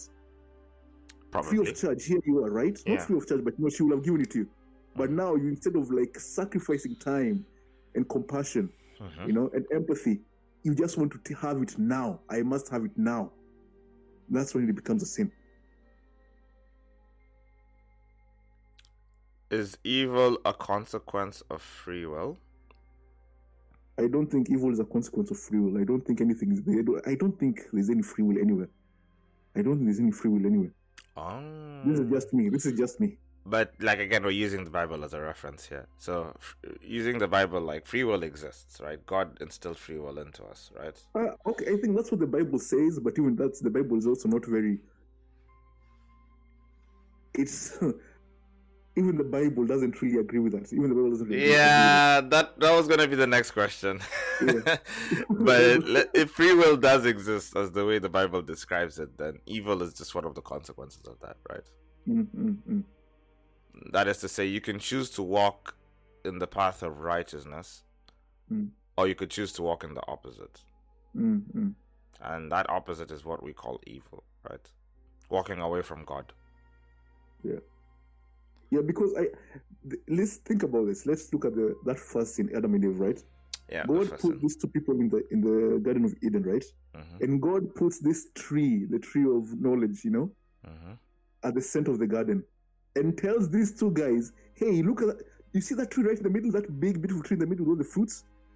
[1.43, 2.05] free of charge.
[2.05, 2.77] Here you are, right?
[2.85, 2.95] Yeah.
[2.95, 4.47] Not free of charge, but you know, she will have given it to you.
[4.95, 7.45] But now you instead of like sacrificing time
[7.93, 8.69] and compassion,
[9.01, 9.27] Mhm.
[9.27, 10.21] you know, and empathy,
[10.63, 12.21] you just want to have it now.
[12.29, 13.31] I must have it now.
[14.29, 15.31] That's when it becomes a sin.
[19.59, 22.37] Is evil a consequence of free will?
[23.97, 25.79] I don't think evil is a consequence of free will.
[25.81, 26.79] I don't think anything is there.
[26.79, 28.69] I don't- I don't think there's any free will anywhere.
[29.55, 30.73] I don't think there's any free will anywhere.
[31.15, 31.81] Oh.
[31.85, 32.49] This is just me.
[32.49, 33.17] This is just me.
[33.45, 35.85] But like again, we're using the Bible as a reference here.
[35.97, 38.99] So f- using the Bible, like free will exists, right?
[39.05, 40.97] God instilled free will into us, right?
[41.15, 44.07] Uh, okay, I think that's what the Bible says, but even that's the Bible is
[44.07, 44.79] also not very.
[47.33, 47.77] It's
[48.97, 50.71] even the Bible doesn't really agree with that.
[50.71, 51.27] Even the Bible doesn't.
[51.27, 53.99] Really Yeah, that that was gonna be the next question.
[54.41, 54.77] Yeah.
[55.29, 59.81] but if free will does exist as the way the Bible describes it, then evil
[59.81, 61.63] is just one of the consequences of that, right?
[62.07, 62.83] Mm, mm, mm.
[63.91, 65.75] That is to say, you can choose to walk
[66.23, 67.83] in the path of righteousness,
[68.51, 68.69] Mm.
[68.97, 70.63] or you could choose to walk in the opposite.
[71.17, 71.73] Mm, mm.
[72.21, 74.71] And that opposite is what we call evil, right?
[75.29, 76.31] Walking away from God.
[77.43, 77.59] Yeah,
[78.75, 79.25] Yeah, because I
[79.89, 81.05] th- let's think about this.
[81.05, 83.23] Let's look at the that first scene, Adam and Eve, right?
[83.71, 83.85] Yeah.
[83.87, 86.65] God put these two people in the in the Garden of Eden, right?
[86.95, 90.27] Mhm, And God puts this tree, the tree of knowledge, you know,
[90.67, 90.97] mhm.
[91.47, 92.43] at the center of the garden,
[92.95, 94.23] and tells these two guys,
[94.61, 95.19] "Hey, look at that!
[95.53, 96.51] You see that tree right in the middle?
[96.51, 98.15] That big, beautiful tree in the middle with all the fruits?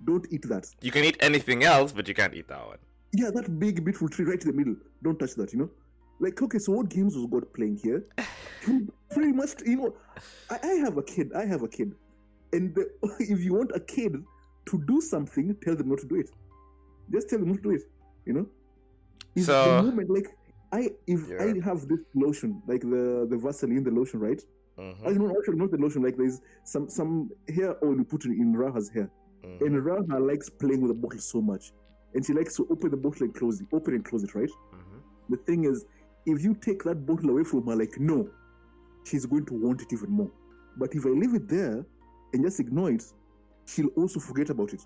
[0.09, 0.65] Don't eat that.
[0.82, 2.78] You can eat anything else, but you can't eat that one.
[3.22, 4.76] Yeah, that big, beautiful tree right in the middle.
[5.01, 5.53] Don't touch that.
[5.53, 5.70] You know."
[6.22, 8.01] Like, okay, so what games was God playing here?
[9.12, 9.95] Pretty much, you know,
[10.49, 11.32] I, I have a kid.
[11.34, 11.93] I have a kid,
[12.53, 12.89] and the,
[13.20, 14.24] if you want a kid
[14.68, 16.30] to do something, tell them not to do it.
[17.12, 17.82] Just tell them not to do it.
[18.26, 18.45] You know.
[19.36, 20.28] If So- the moment, like,
[20.72, 21.43] I if Yeah.
[21.43, 24.41] I have this lotion, like the the Vaseline, the lotion, right?
[24.78, 26.03] Mhm, I know actually not the lotion.
[26.03, 29.10] Like there's some some hair oil you put in, in Raha's hair,
[29.43, 29.62] mhm.
[29.66, 31.74] and Raha likes playing with the bottle so much,
[32.14, 34.49] and she likes to open the bottle and close it, open and close it, right?
[34.74, 35.01] Mhm.
[35.30, 35.86] The thing is,
[36.28, 38.30] if you take that bottle away from her, like no,
[39.10, 40.32] she's going to want it even more.
[40.78, 41.86] But if I leave it there
[42.34, 43.03] and just ignore it,
[43.66, 44.82] she'll also forget about it.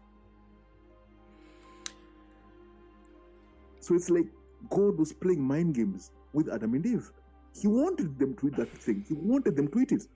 [3.80, 4.28] So it's like
[4.70, 7.12] God was playing mind games with Adam and Eve.
[7.54, 9.06] He wanted them to eat that thing.
[9.08, 10.08] He wanted them to eat it.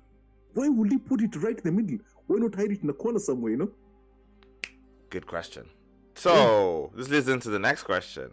[0.54, 2.00] Why would he put it right in the middle?
[2.28, 3.72] Why not hide it in a corner somewhere, you know?
[5.10, 5.66] Good question.
[6.16, 8.32] So this leads into the next question.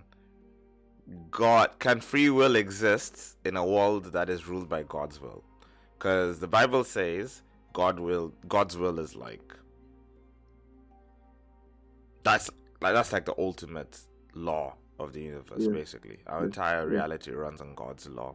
[1.30, 5.44] God can free will exist in a world that is ruled by God's will?
[6.04, 7.40] Because the Bible says
[7.72, 9.54] God will God's will is like
[12.22, 12.50] that's
[12.82, 13.98] like that's like the ultimate
[14.34, 15.70] law of the universe, Yeah.
[15.72, 16.18] basically.
[16.26, 16.44] Our Yeah.
[16.44, 16.96] entire Yeah.
[16.98, 18.34] reality runs on God's law.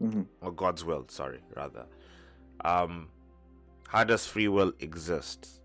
[0.00, 0.24] Mhm.
[0.40, 1.84] or God's will, sorry, rather.
[2.64, 3.10] Um,
[3.88, 5.60] how does free will exist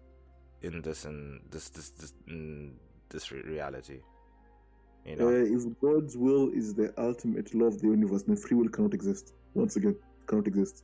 [0.63, 4.01] in this in this this this in this re- reality?
[5.05, 8.57] You know, Uh, if God's will is the ultimate law of the universe, then free
[8.57, 9.33] will cannot exist.
[9.53, 9.95] Once again,
[10.27, 10.83] cannot exist.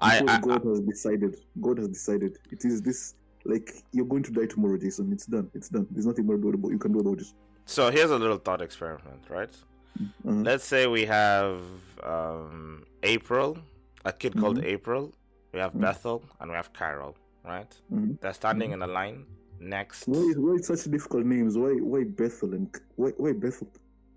[0.00, 1.36] I, I, God has decided.
[1.60, 2.38] God has decided.
[2.50, 3.14] It is this.
[3.44, 5.12] Like you're going to die tomorrow, Jason.
[5.12, 5.50] It's done.
[5.54, 5.86] It's done.
[5.90, 6.70] There's nothing more to do about.
[6.72, 7.26] You can do about it.
[7.66, 9.54] so here's a little thought experiment, right?
[10.00, 10.32] Uh-huh.
[10.48, 11.60] Let's say we have
[12.04, 13.58] um, April,
[14.04, 14.64] a kid called Mhm.
[14.74, 15.12] April.
[15.52, 15.80] We have Mhm.
[15.80, 17.72] Bethel and we have Carol, right?
[17.92, 18.20] Mhm.
[18.20, 19.24] They're standing in a line
[19.60, 20.06] next.
[20.06, 21.56] Why, why such difficult names?
[21.58, 23.68] Why, why Bethel and why, why Bethel?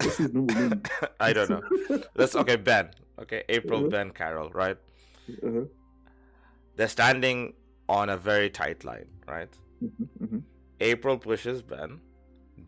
[0.02, 0.82] What's his normal name?
[1.20, 1.62] I don't know.
[2.16, 2.90] Let's okay, Ben.
[3.20, 3.92] Okay, April, Mhm.
[3.92, 4.78] Ben, Carol, right?
[5.30, 5.65] Uh-huh.
[6.76, 7.53] They're standing
[7.88, 9.53] on a very tight line, right?
[9.84, 10.43] Mhm, mhm.
[10.80, 11.99] April pushes Ben.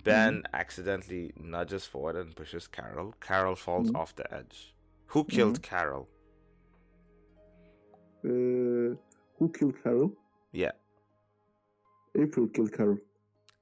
[0.03, 3.13] Ben accidentally nudges forward and pushes Carol.
[3.21, 3.95] Carol falls Mhm.
[3.95, 4.75] off the edge.
[5.07, 6.09] Who killed Carol?
[8.25, 8.95] Uh,
[9.37, 10.15] who killed Carol?
[10.51, 10.71] Yeah,
[12.15, 12.99] April killed Carol.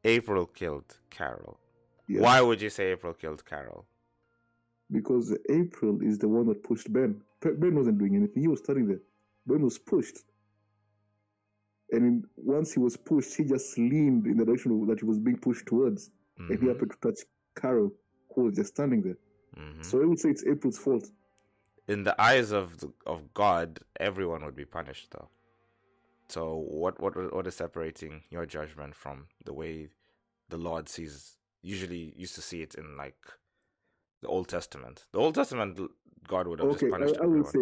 [0.03, 1.59] April killed Carol.
[2.07, 2.21] Yeah.
[2.21, 3.85] Why would you say April killed Carol?
[4.91, 7.23] Because April is the one that pushed Ben.
[7.41, 8.41] Ben wasn't doing anything.
[8.41, 9.01] He was standing there.
[9.47, 10.17] Ben was pushed.
[11.91, 15.19] And in, once he was pushed, he just leaned in the direction that he was
[15.19, 16.09] being pushed towards.
[16.37, 17.19] And he Mhm, happened to touch
[17.55, 17.91] Carol,
[18.33, 19.17] who was just standing there.
[19.57, 19.83] mhm.
[19.83, 21.09] So I would say it's April's fault.
[21.87, 25.29] In the eyes of the, of God, everyone would be punished, though.
[26.29, 29.89] So what what what is separating your judgment from the way
[30.47, 31.37] the Lord sees?
[31.61, 33.17] Usually, used to see it in like
[34.21, 35.05] the Old Testament.
[35.11, 35.77] The Old Testament,
[36.27, 37.59] God would have Okay, just punished I, I would say,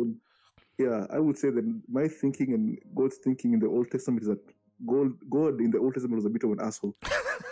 [0.78, 4.30] yeah, I would say that my thinking and God's thinking in the Old Testament is
[4.30, 4.40] that
[4.86, 6.96] God, God in the Old Testament was a bit of an asshole.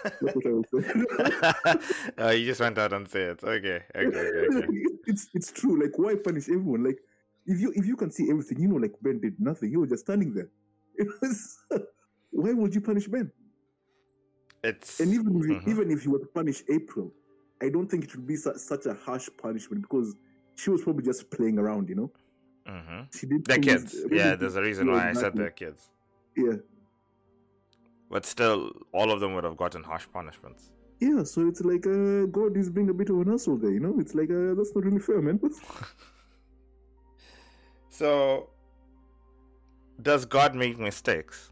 [0.03, 2.13] That's what I would say.
[2.19, 3.43] oh, you just went out and say it.
[3.43, 4.55] Okay, okay, okay.
[4.55, 4.67] okay.
[5.07, 5.81] it's it's true.
[5.81, 6.83] Like, why punish everyone?
[6.83, 6.99] Like,
[7.45, 9.69] if you if you can see everything, you know, like Ben did nothing.
[9.71, 10.49] He was just standing there.
[10.99, 11.57] It was,
[12.31, 13.31] why would you punish Ben?
[14.63, 15.67] It's And even if you, Mhm.
[15.67, 17.13] even if you were to punish April,
[17.61, 20.15] I don't think it would be su- such a harsh punishment because
[20.57, 21.89] she was probably just playing around.
[21.89, 22.11] You know,
[22.67, 23.45] hmm she did.
[23.45, 23.95] they're kids.
[24.11, 25.81] Yeah, there's a reason why I said they're kids.
[26.35, 26.57] Yeah,
[28.11, 28.59] But still,
[28.91, 30.71] all of them would have gotten harsh punishments.
[30.99, 31.23] yeah.
[31.23, 33.71] So it's like uh, God is being a bit of an asshole there.
[33.77, 35.39] You know, it's like uh, that's not really fair, man.
[37.89, 38.49] So,
[40.01, 41.51] does God make mistakes?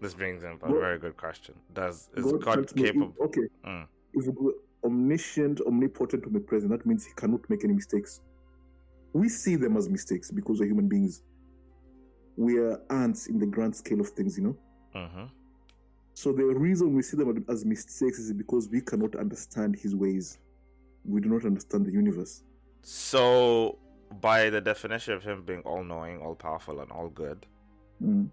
[0.00, 1.54] This brings up a God- very good question.
[1.72, 3.14] Does is God, can't capable?
[3.20, 3.86] Okay, Mm.
[4.12, 4.52] if God
[4.84, 8.20] omniscient, omnipotent, omnipresent, that means he cannot make any mistakes.
[9.12, 11.22] We see them as mistakes because we're human beings.
[12.36, 14.56] We are ants in the grand scale of things, you know.
[15.00, 15.24] hmm
[16.14, 20.38] So the reason we see them as mistakes is because we cannot understand his ways.
[21.04, 22.42] We do not understand the universe.
[22.82, 23.78] So,
[24.20, 27.46] by the definition of him being all-knowing, all-powerful, and all good,
[28.02, 28.28] Mm.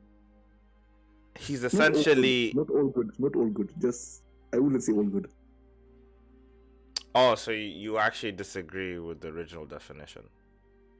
[1.39, 2.51] he's Not all good, essentially.
[2.55, 3.71] not all good, not all good.
[3.79, 4.23] Just
[4.53, 5.27] I wouldn't say all good.
[7.13, 10.23] Oh, so you, actually disagree with the original definition?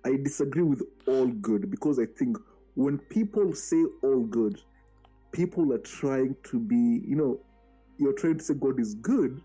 [0.05, 2.37] I disagree with all good because I think
[2.75, 4.59] when people say all good,
[5.31, 6.75] people are trying to be,
[7.07, 7.39] you know,
[7.97, 9.41] you're trying to say God is good.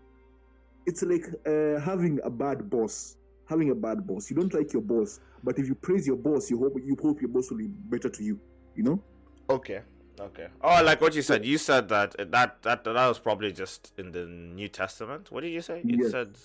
[0.85, 3.15] It's like uh, having a bad boss.
[3.47, 4.29] Having a bad boss.
[4.29, 7.21] You don't like your boss, but if you praise your boss, you hope you hope
[7.21, 8.39] your boss will be better to you.
[8.75, 9.03] You know?
[9.49, 9.81] Okay.
[10.19, 10.47] Okay.
[10.61, 11.45] Oh, like what you said.
[11.45, 15.31] You said that that that that was probably just in the New Testament.
[15.31, 15.81] What did you say?
[15.83, 16.35] You Yes, said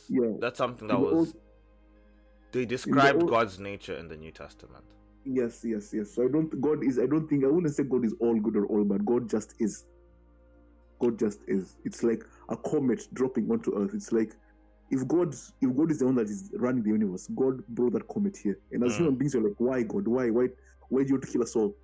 [0.41, 1.14] that's something that the was.
[1.14, 1.35] Old-
[2.53, 4.85] They described Old- God's nature in the New Testament.
[5.25, 6.11] Yes, yes, yes.
[6.14, 6.61] So I don't.
[6.61, 6.99] God is.
[6.99, 7.45] I don't think.
[7.45, 9.07] I wouldn't say God is all good or all bad.
[9.07, 9.87] God just is.
[11.01, 11.77] God just is.
[11.85, 13.93] It's like a comet dropping onto Earth.
[13.95, 14.35] It's like
[14.91, 18.07] if God, if God is the one that is running the universe, God brought that
[18.09, 18.59] comet here.
[18.73, 18.97] And as Mm.
[18.99, 20.07] human beings, you're like, why God?
[20.07, 20.29] Why?
[20.31, 20.49] Why?
[20.91, 21.75] Why do you want to kill us all?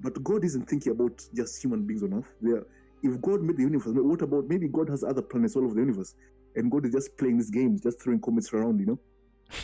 [0.00, 2.34] But God isn't thinking about just human beings on Earth.
[2.40, 2.64] There,
[3.02, 5.80] if God made the universe, what about maybe God has other planets all over the
[5.80, 6.14] universe,
[6.56, 8.98] and God is just playing these games, just throwing comets around, you know?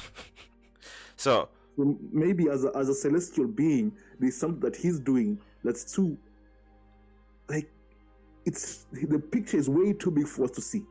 [1.16, 5.92] So So maybe as a, as a celestial being, there's something that he's doing that's
[5.92, 6.16] too,
[7.48, 7.70] like,
[8.46, 10.82] it's the picture is way too big for us to see.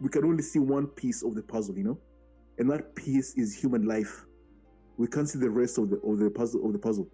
[0.00, 1.98] We can only see one piece of the puzzle, you know,
[2.58, 4.26] and that piece is human life.
[4.98, 7.08] We can't see the rest of the of the puzzle of the puzzle.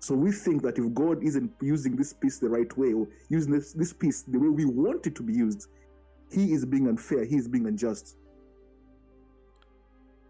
[0.00, 3.52] So we think that if God isn't using this piece the right way or using
[3.52, 5.68] this, this piece the way we want it to be used,
[6.30, 7.24] He is being unfair.
[7.24, 8.16] He is being unjust.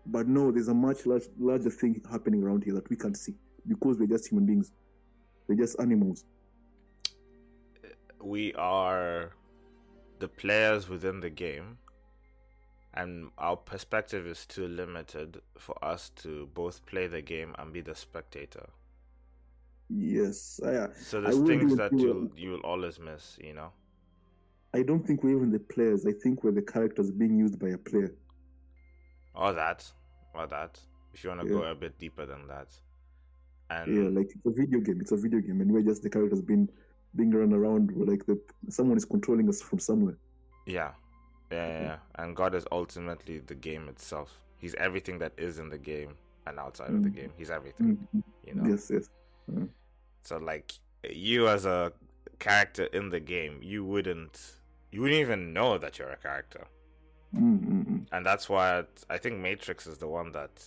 [0.06, 3.34] But no, there's a much large, larger thing happening around here that we can't see
[3.66, 4.72] because we're just human beings.
[5.48, 6.24] We're just animals.
[8.26, 9.30] we are
[10.18, 11.78] the players within the game,
[12.94, 17.80] and our perspective is too limited for us to both play the game and be
[17.80, 18.68] the spectator.
[19.88, 23.70] Yes, I, So there's things that you'll you'll always miss, you know.
[24.74, 26.04] I don't think we're even the players.
[26.06, 28.14] I think we're the characters being used by a player.
[29.34, 29.90] Or that,
[30.34, 30.80] or that.
[31.14, 31.52] If you want to Yeah.
[31.52, 32.74] go a bit deeper than that,
[33.70, 35.00] and Yeah, like it's a video game.
[35.00, 36.68] It's a video game, and we're just the characters being
[37.14, 37.90] being run around.
[37.92, 40.18] We're like the someone is controlling us from somewhere.
[40.66, 40.92] Yeah.
[41.52, 41.98] Yeah, yeah, yeah.
[42.16, 44.40] And God is ultimately the game itself.
[44.58, 46.16] He's everything that is in the game
[46.46, 47.14] and outside of the Mm.
[47.14, 47.30] game.
[47.36, 48.22] He's everything, Mhm.
[48.46, 48.68] you know.
[48.68, 49.08] Yes, yes.
[49.50, 49.68] Mm.
[50.22, 50.72] So like
[51.08, 51.92] you as a
[52.38, 54.40] character in the game, you wouldn't
[54.90, 56.66] you wouldn't even know that you're a character.
[57.34, 58.06] Mm, mm, mm.
[58.12, 60.64] And that's why I think Matrix is the one that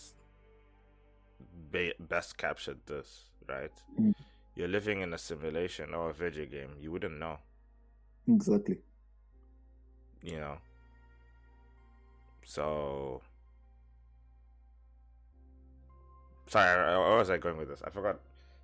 [1.70, 3.72] be- best captured this, right?
[4.00, 4.14] Mm.
[4.56, 6.70] You're living in a simulation or a video game.
[6.78, 7.38] You wouldn't know,
[8.28, 8.78] Exactly.
[10.22, 10.58] you know.
[12.44, 13.22] So
[16.46, 17.80] Sorry, where was I going with this?
[17.84, 18.18] I forgot.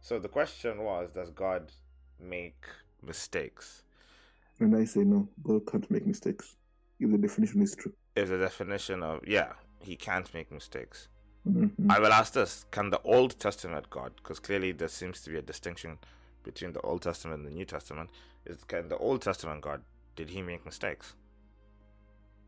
[0.07, 1.73] So the question was, does God
[2.21, 2.63] make
[3.03, 3.83] mistakes?
[4.61, 5.29] And I say no.
[5.43, 6.55] God can't make mistakes.
[7.01, 7.93] If the definition is true.
[8.15, 11.09] If the definition of yeah, he can't make mistakes.
[11.45, 11.73] Mhm.
[11.91, 15.39] I will ask this: Can the Old Testament God, because clearly there seems to be
[15.39, 15.99] a distinction
[16.45, 18.11] between the Old Testament and the New Testament,
[18.45, 19.83] is can the Old Testament God
[20.15, 21.17] did he make mistakes?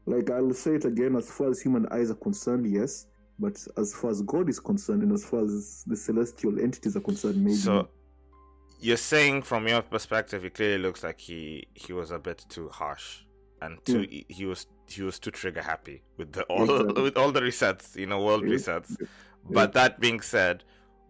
[0.06, 3.08] Like I'll say it again, as far as human eyes are concerned, yes.
[3.38, 7.00] But as far as God is concerned, and as far as the celestial entities are
[7.00, 7.54] concerned, maybe.
[7.54, 7.88] So
[8.80, 12.68] you're saying from your perspective, it clearly looks like he he was a bit too
[12.68, 13.22] harsh
[13.62, 17.02] and too he, he was he was too trigger happy with the all Exactly.
[17.06, 18.54] with all the resets, you know, world Yeah.
[18.56, 18.96] resets.
[19.44, 20.64] But that being said,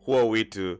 [0.04, 0.78] who are we to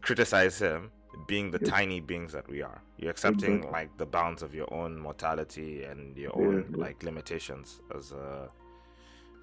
[0.00, 0.90] criticize him
[1.26, 1.70] being the Yeah.
[1.70, 2.82] tiny beings that we are?
[2.98, 3.72] You're accepting Exactly.
[3.72, 6.76] like the bounds of your own mortality and your Yeah, own yeah.
[6.84, 8.48] like limitations as uh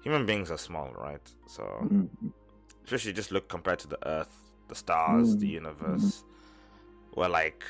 [0.08, 1.20] human beings are small, right?
[1.46, 2.08] So Mm,
[2.82, 4.34] especially just look compared to the earth,
[4.68, 6.24] the stars, the Mm, universe.
[7.14, 7.62] We're like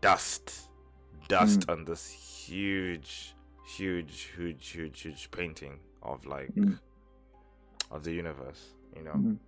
[0.00, 0.70] dust,
[1.26, 1.72] dust Mm.
[1.72, 2.08] on this
[2.46, 3.34] huge,
[3.66, 6.78] huge, huge, huge, huge painting of like Mm.
[7.90, 9.18] of the universe, you know.
[9.18, 9.38] mm,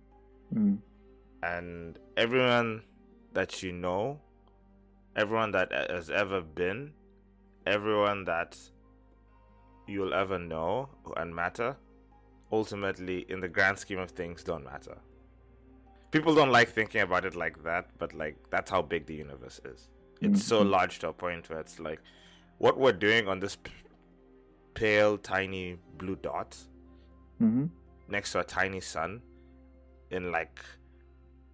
[0.53, 0.77] mm.
[1.43, 2.83] And everyone
[3.33, 4.19] that you know,
[5.15, 6.91] everyone that has ever been,
[7.65, 8.57] everyone that
[9.87, 11.77] you'll ever know and matter,
[12.51, 14.97] ultimately, in the grand scheme of things, don't matter.
[16.11, 19.59] People don't like thinking about it like that, but like that's how big the universe
[19.65, 19.89] is.
[20.21, 20.69] It's so Mhm.
[20.69, 21.99] large to a point where it's like
[22.57, 23.71] what we're doing on this p-
[24.73, 26.57] pale, tiny blue dot
[27.41, 27.69] Mhm.
[28.07, 29.21] next to a tiny sun
[30.09, 30.59] in like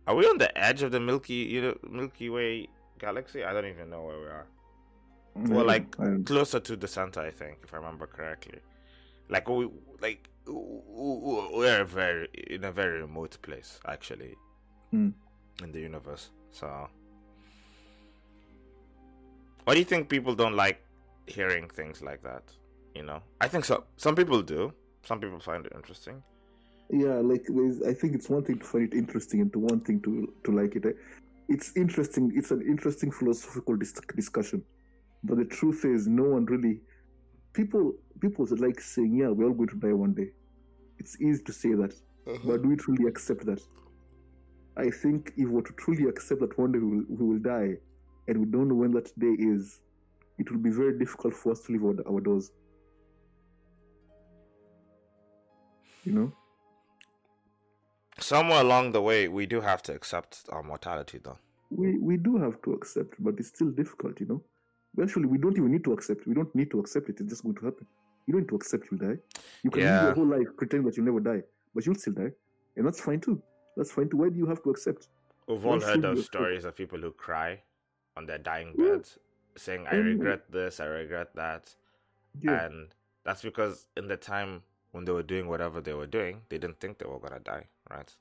[0.06, 2.68] are we on the edge of the milky you know milky way
[3.00, 4.48] galaxy i don't even know where we are
[5.36, 8.60] well I- like closer to the center i think if i remember correctly
[9.30, 9.68] like we
[10.02, 14.36] like we're very in a very remote place actually
[14.91, 15.10] Hmm.
[15.64, 16.88] in the universe so
[19.64, 20.80] why do you think people don't like
[21.26, 22.44] hearing things like that
[22.94, 24.72] you know i think so some people do
[25.04, 26.22] some people find it interesting
[26.89, 27.48] yeah, like
[27.88, 30.52] I think it's one thing to find it interesting and to one thing to to
[30.52, 30.96] like it.
[31.50, 32.34] It's interesting.
[32.36, 34.64] It's an interesting philosophical dis- discussion,
[35.24, 36.82] but the truth is, no one really.
[37.54, 40.32] People people like saying, "Yeah, we're all going to die one day."
[40.99, 41.93] It's easy to say that,
[42.28, 42.38] uh-huh.
[42.45, 43.62] but do we truly accept that?
[44.78, 47.39] I think if we were to truly accept that one day we will, we will
[47.39, 47.78] die,
[48.28, 49.82] and we don't know when that day is,
[50.39, 52.51] it will be very difficult for us to leave our, our doors.
[56.06, 56.32] You know.
[58.20, 61.38] Somewhere along the way, we do have to accept our mortality, though.
[61.76, 64.41] we we do have to accept, but it's still difficult, you know.
[65.02, 66.28] Actually, we don't even need to accept.
[66.28, 67.20] We don't need to accept it.
[67.20, 67.88] It's just going to happen.
[68.28, 69.18] You don't need to accept you'll die.
[69.64, 71.41] You can live your whole life pretending that you'll never die,
[71.74, 72.32] but you'll still die,
[72.78, 73.41] and that's fine too.
[73.76, 74.18] That's fine too.
[74.18, 75.08] Why do you have to accept?
[75.48, 77.64] We've all heard of you- stories of people who cry
[78.16, 78.91] on their dying Yeah.
[78.91, 79.18] beds,
[79.56, 81.76] saying, I regret this, I regret that.
[82.39, 86.41] Yeah, And that's because in the time when they were doing whatever they were doing,
[86.50, 88.16] they didn't think they were going to die, right?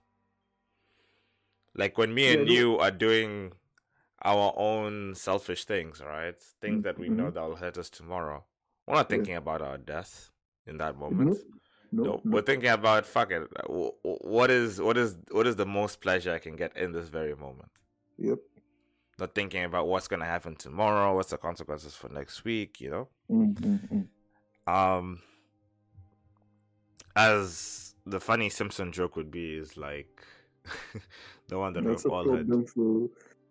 [1.75, 3.53] Like when me Yeah, and you are doing
[4.25, 6.39] our own selfish things, right?
[6.61, 7.35] Things that we know Mhm.
[7.35, 8.45] that will hurt us tomorrow.
[8.87, 10.31] We're not thinking about our death
[10.67, 11.39] in that moment.
[11.95, 13.43] no, we're thinking about fuck it.
[13.69, 16.93] wh- wh- What is what is what is the most pleasure I can get in
[16.93, 17.71] this very moment?
[18.19, 18.39] Yep.
[19.19, 23.09] Not thinking about what's gonna happen tomorrow, what's the consequences for next week, you know.
[23.31, 24.09] Mm, mm,
[24.69, 24.73] mm.
[24.73, 25.21] Um,
[27.15, 30.23] as the funny Simpson joke would be, is like
[31.49, 32.49] the one that we've all heard.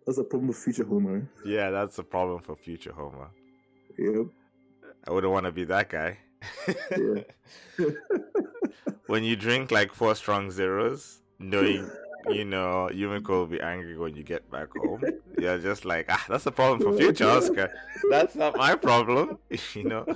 [0.06, 1.28] That's a problem with future Homer.
[1.44, 3.30] Yeah, that's a problem for future Homer.
[3.98, 4.26] Yep.
[5.06, 6.18] I wouldn't want to be that guy.
[9.06, 11.90] When you drink like four strong zeros, knowing
[12.30, 15.02] you know Yumiko will be angry when you get back home.
[15.38, 17.72] You're just like, ah, that's a problem for future Oscar.
[18.10, 19.38] That's not my problem,
[19.74, 20.06] you know.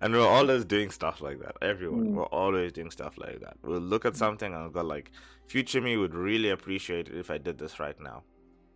[0.00, 1.56] And we're always doing stuff like that.
[1.62, 2.14] Everyone, Mm.
[2.14, 3.56] we're always doing stuff like that.
[3.62, 5.12] We'll look at something and go like,
[5.46, 8.24] future me would really appreciate it if I did this right now.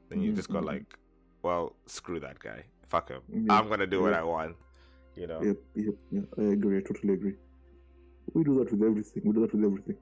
[0.08, 0.64] Then you just go Mhm.
[0.72, 0.98] like,
[1.42, 2.64] well, screw that guy.
[2.88, 3.22] Fuck him.
[3.28, 4.14] Yeah, I'm gonna do what.
[4.14, 4.56] I want.
[5.16, 5.42] You know.
[5.42, 6.20] Yep, yep, yeah.
[6.38, 6.78] I agree.
[6.78, 7.34] I totally agree.
[8.34, 9.22] We do that with everything.
[9.24, 9.96] We do that with everything.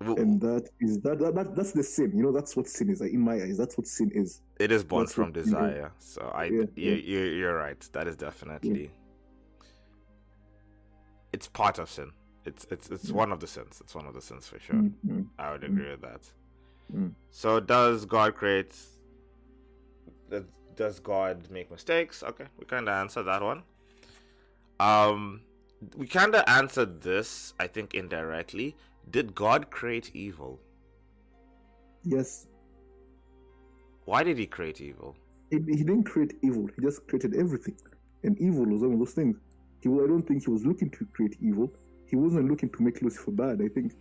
[0.00, 3.00] And that is that, that, that that's the sin you know that's what sin is
[3.00, 5.50] like, in my eyes that's what sin is It is born That's from what- you
[5.52, 5.92] know, desire.
[5.98, 6.94] So I, yeah, you, yeah.
[6.96, 7.88] you, you're right.
[7.92, 8.90] That is definitely.
[11.32, 12.12] It's part of sin.
[12.44, 13.14] It's it's it's Mm.
[13.22, 13.80] one of the sins.
[13.82, 14.76] It's one of the sins for sure.
[14.76, 16.20] Mm, mm, I would agree with that.
[16.92, 17.12] Mm.
[17.30, 18.74] So does God create?
[20.30, 20.44] does-
[20.76, 22.22] Does God make mistakes?
[22.22, 23.62] Okay, we kind of answered that one.
[24.80, 25.40] Um,
[25.96, 28.76] we kind of answered this, I think, indirectly.
[29.10, 30.60] Did God create evil?
[32.04, 32.46] yes
[34.04, 35.16] Why did He create evil?
[35.50, 37.76] he, he didn't create evil he just created everything
[38.24, 39.36] and evil was one of those things
[39.80, 41.72] he i don't think he was looking to create evil
[42.10, 43.92] he wasn't looking to make lucifer bad i think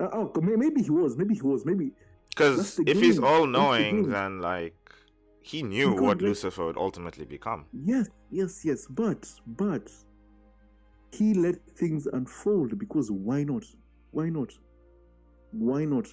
[0.00, 1.92] uh, oh maybe he was maybe he was maybe
[2.30, 4.76] Because if he's all That's the knowing, then like
[5.40, 7.64] he knew Because what Lucifer would ultimately become.
[7.72, 9.90] yes yes yes but but
[11.12, 13.64] he let things unfold because why not
[14.10, 14.50] why not
[15.52, 16.06] why not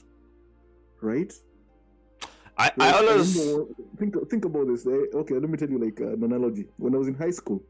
[1.01, 1.33] right
[2.57, 4.85] I, Like, I always remember- think think about this.
[4.87, 5.07] eh?
[5.13, 6.65] Okay, let me tell you like an analogy.
[6.77, 7.61] When I was in high school,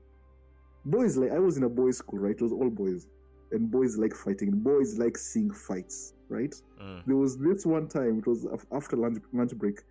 [0.86, 2.36] boys like I was in a boys' school, right?
[2.36, 3.08] It was all boys,
[3.52, 4.50] and boys like fighting.
[4.50, 6.54] And boys like seeing fights, right?
[6.82, 8.20] Mm, There was this one time.
[8.20, 9.82] It was after lunch lunch break.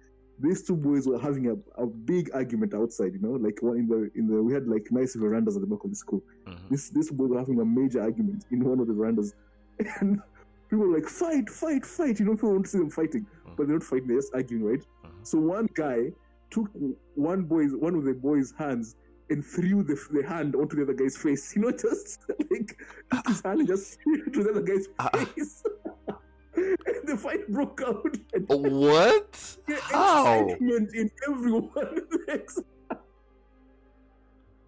[0.40, 3.12] These two boys were having a, a big argument outside.
[3.14, 5.66] You know, like one in the in the we had like nice verandas at the
[5.68, 6.22] back of the school.
[6.46, 6.68] mhm.
[6.70, 9.34] This this boys were having a major argument in one of the verandas,
[10.00, 10.20] and
[10.68, 12.18] people were like fight, fight, fight.
[12.18, 13.26] You know, people want to see them fighting,
[13.57, 14.09] but they're not fighting.
[14.09, 14.80] They're just arguing, right?
[15.05, 15.11] Mhm.
[15.22, 16.11] So one guy
[16.50, 16.68] took
[17.14, 18.96] one boy's one of the boys' hands
[19.31, 21.55] and threw the, the hand onto the other guy's face.
[21.57, 22.20] You know, just
[22.51, 22.77] like
[23.11, 25.09] took his hand and just threw to the other guy's Ah.
[25.11, 25.62] face.
[26.57, 28.16] and the fight broke out.
[28.49, 29.33] What?
[29.66, 30.45] the How?
[30.49, 32.01] excitement in everyone.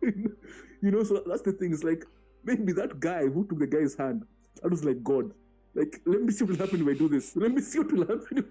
[0.02, 1.72] you know, so that's the thing.
[1.72, 2.04] It's like
[2.44, 4.24] maybe that guy who took the guy's hand,
[4.62, 5.32] that was like God.
[5.74, 7.36] Like, let me see what will happen if I do this.
[7.36, 8.44] Let me see what will happen.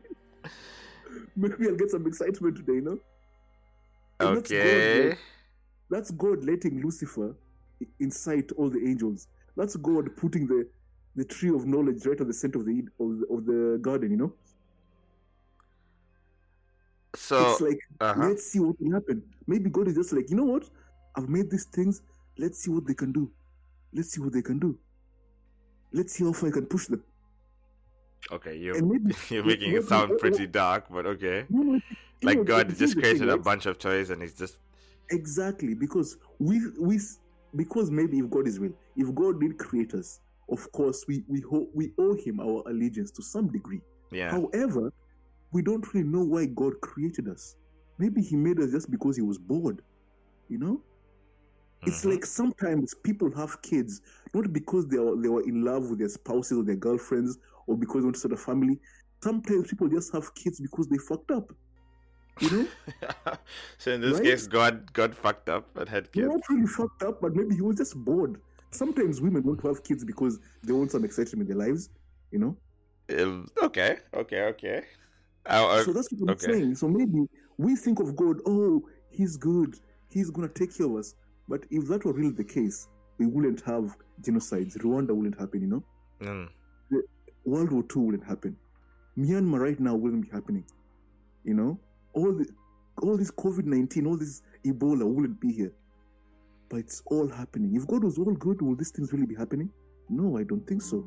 [1.36, 3.00] maybe I'll get some excitement today, you know?
[4.20, 5.18] And Okay.
[5.90, 7.36] That's God letting Lucifer
[8.00, 9.28] incite all the angels.
[9.56, 10.68] That's God putting the
[11.16, 14.12] the tree of knowledge right at the center of the of the, of the garden.
[14.12, 14.34] You know,
[17.16, 18.28] So, it's like uh-huh.
[18.28, 19.24] let's see what will happen.
[19.48, 20.70] Maybe God is just like, you know what?
[21.16, 22.02] I've made these things.
[22.38, 23.32] Let's see what they can do.
[23.94, 24.78] Let's see what they can do.
[25.94, 27.04] Let's see how far I can push them.
[28.32, 31.46] okay, you're maybe you're making it maybe- sound pretty dark, but okay.
[31.50, 31.82] No, no,
[32.22, 33.44] Like God just created thing, a right?
[33.44, 34.58] bunch of toys and he's just
[35.12, 37.00] Exactly, because we we
[37.56, 41.42] because maybe if God is real, if God did create us, of course, we we
[41.42, 43.82] ho- we owe him our allegiance to some degree.
[44.12, 44.32] Yeah.
[44.32, 44.92] However,
[45.52, 47.56] we don't really know why God created us.
[47.98, 49.82] Maybe He made us just because He was bored.
[50.50, 50.84] You know,
[51.86, 52.12] it's Mhm.
[52.12, 54.02] like sometimes people have kids
[54.34, 57.38] not because they are they were in love with their spouses or their girlfriends
[57.68, 58.80] or because they want to start a family.
[59.24, 61.52] Sometimes people just have kids because they fucked up.
[62.42, 62.68] You know,
[63.78, 64.24] so in this Right?
[64.24, 66.28] case, God God fucked up and had kids.
[66.28, 68.42] not really fucked up, but maybe he was just bored.
[68.72, 71.90] Sometimes women want to have kids because they want some excitement in their lives.
[72.32, 72.58] You know,
[73.18, 74.84] Um, okay, okay, okay.
[75.46, 76.52] I- I- so that's what I'm okay.
[76.52, 76.76] saying.
[76.76, 77.28] So maybe
[77.58, 79.80] we think of God, oh, He's good,
[80.10, 81.16] He's gonna take care of us.
[81.48, 84.76] But if that were really the case, we wouldn't have genocides.
[84.78, 85.62] Rwanda wouldn't happen.
[85.62, 85.84] You know,
[86.22, 86.50] Mm,
[87.46, 88.58] World War II wouldn't happen.
[89.18, 90.66] Myanmar right now wouldn't be happening.
[91.44, 91.80] You know,
[92.16, 92.46] all the
[93.02, 95.74] all this COVID nineteen, all this Ebola wouldn't be here.
[96.70, 97.76] But it's all happening.
[97.76, 99.70] If God was all good, will these things really be happening?
[100.10, 101.06] No, I don't think so.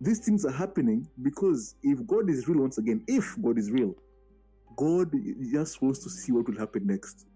[0.00, 3.94] These things are happening because if God is real, once again, if God is real,
[4.76, 5.12] God
[5.52, 7.26] just wants to see what will happen next.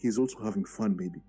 [0.00, 1.20] He's also having fun, maybe.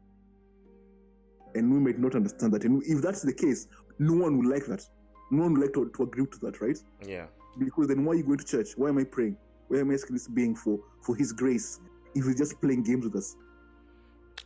[1.56, 2.64] And we might not understand that.
[2.64, 3.68] And if that's the case,
[4.00, 4.84] no one will like that.
[5.30, 6.78] No one would like to, to agree to that, right?
[7.06, 7.28] yeah.
[7.60, 8.70] Because then why are you going to church?
[8.76, 9.38] Why am I praying?
[9.74, 11.80] Why am I asking this being for for his grace
[12.14, 13.36] if he's just playing games with us?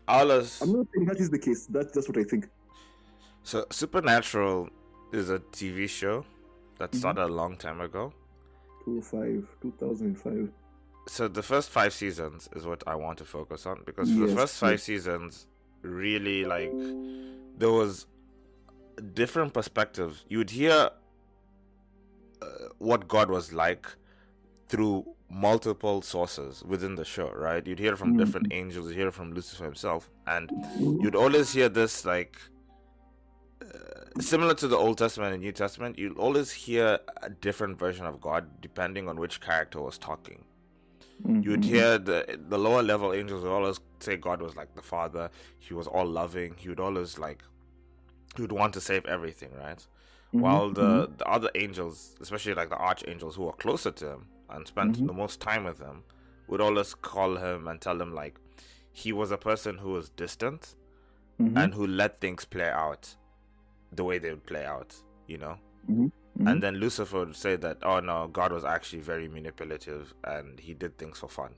[0.07, 1.65] Allah's I'm not saying that is the case.
[1.65, 2.47] That's just what I think.
[3.43, 4.69] so Supernatural
[5.11, 6.25] is a TV show
[6.79, 6.99] that Mhm.
[6.99, 8.13] started a long time ago.
[8.85, 10.49] 2005, 2005.
[11.09, 14.35] So the first five seasons is what I want to focus on because for the
[14.35, 14.83] first five yes.
[14.83, 15.47] seasons,
[15.81, 16.71] really like
[17.57, 18.07] there was
[19.13, 20.23] different perspectives.
[20.29, 20.89] You'd hear
[22.41, 22.47] uh,
[22.77, 23.87] what God was like
[24.69, 27.65] through multiple sources within the show, right?
[27.67, 30.51] You'd hear from different angels, you'd hear from Lucifer himself, and
[31.01, 32.37] you'd always hear this like
[33.61, 35.97] uh, similar to the Old Testament and New Testament.
[35.97, 40.43] You'd always hear a different version of God depending on which character was talking.
[41.25, 41.65] You'd Mhm.
[41.65, 45.29] hear the the lower level angels would always say God was like the Father.
[45.59, 46.53] He was all loving.
[46.57, 47.43] He would always like
[48.35, 49.85] he would want to save everything, right?
[50.31, 51.17] While the Mhm.
[51.17, 55.07] the other angels, especially like the archangels who are closer to him and spent Mhm.
[55.07, 56.03] the most time with him,
[56.47, 58.39] would always call him and tell him like
[58.91, 60.75] he was a person who was distant
[61.39, 61.57] Mhm.
[61.63, 63.15] and who let things play out
[63.91, 64.95] the way they would play out,
[65.27, 65.57] you know.
[65.89, 66.11] Mhm.
[66.39, 66.51] Mhm.
[66.51, 70.73] And then Lucifer would say that, oh no, God was actually very manipulative and he
[70.73, 71.55] did things for fun.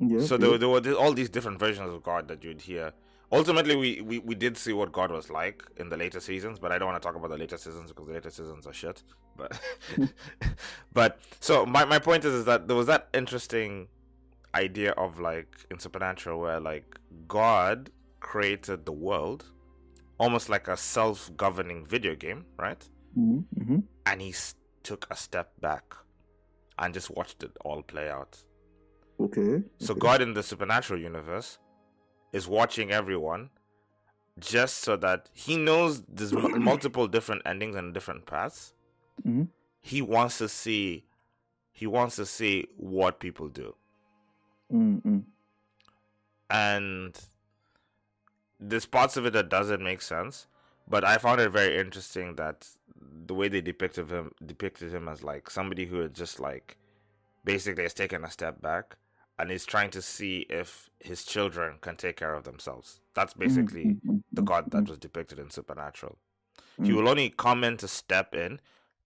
[0.00, 0.40] yeah, So yeah.
[0.40, 2.92] there were, there were all these different versions of God that you'd hear.
[3.30, 6.72] Ultimately, we, we, we did see what God was like in the later seasons, but
[6.72, 9.02] I don't want to talk about the later seasons because the later seasons are shit.
[9.36, 9.60] But
[10.92, 13.88] but so my, my point is is that there was that interesting
[14.54, 19.44] idea of like in Supernatural where like God created the world
[20.18, 22.82] almost like a self-governing video game, right?
[23.16, 23.44] Mhm.
[23.58, 23.82] Mhm.
[24.06, 25.94] And he s- took a step back
[26.78, 28.42] and just watched it all play out.
[29.20, 29.62] Okay.
[29.78, 30.00] So okay.
[30.00, 31.58] God in the supernatural universe
[32.32, 33.50] is watching everyone
[34.38, 38.72] just so that he knows there's mu- multiple different endings and different paths.
[39.26, 39.48] Mhm.
[39.80, 41.04] He wants to see
[41.72, 43.74] he wants to see what people do.
[44.72, 45.22] Mm, mm.
[46.50, 47.16] And
[48.58, 50.48] there's parts of it that doesn't make sense,
[50.88, 52.68] but I found it very interesting that
[53.26, 56.76] the way they depicted him depicted him as like somebody who had just like
[57.44, 58.96] basically has taken a step back
[59.38, 63.00] and he's trying to see if his children can take care of themselves.
[63.14, 66.18] That's basically Mm, mm, the God that was depicted in Supernatural.
[66.82, 66.96] He Mm.
[66.96, 68.60] will only come in to step in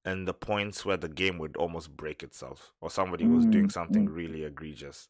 [0.05, 3.70] in the points where the game would almost break itself or somebody was doing Mm,
[3.70, 4.14] something mm.
[4.14, 5.09] really egregious.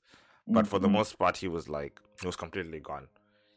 [0.53, 3.09] But for the most part, he was like, he was completely gone.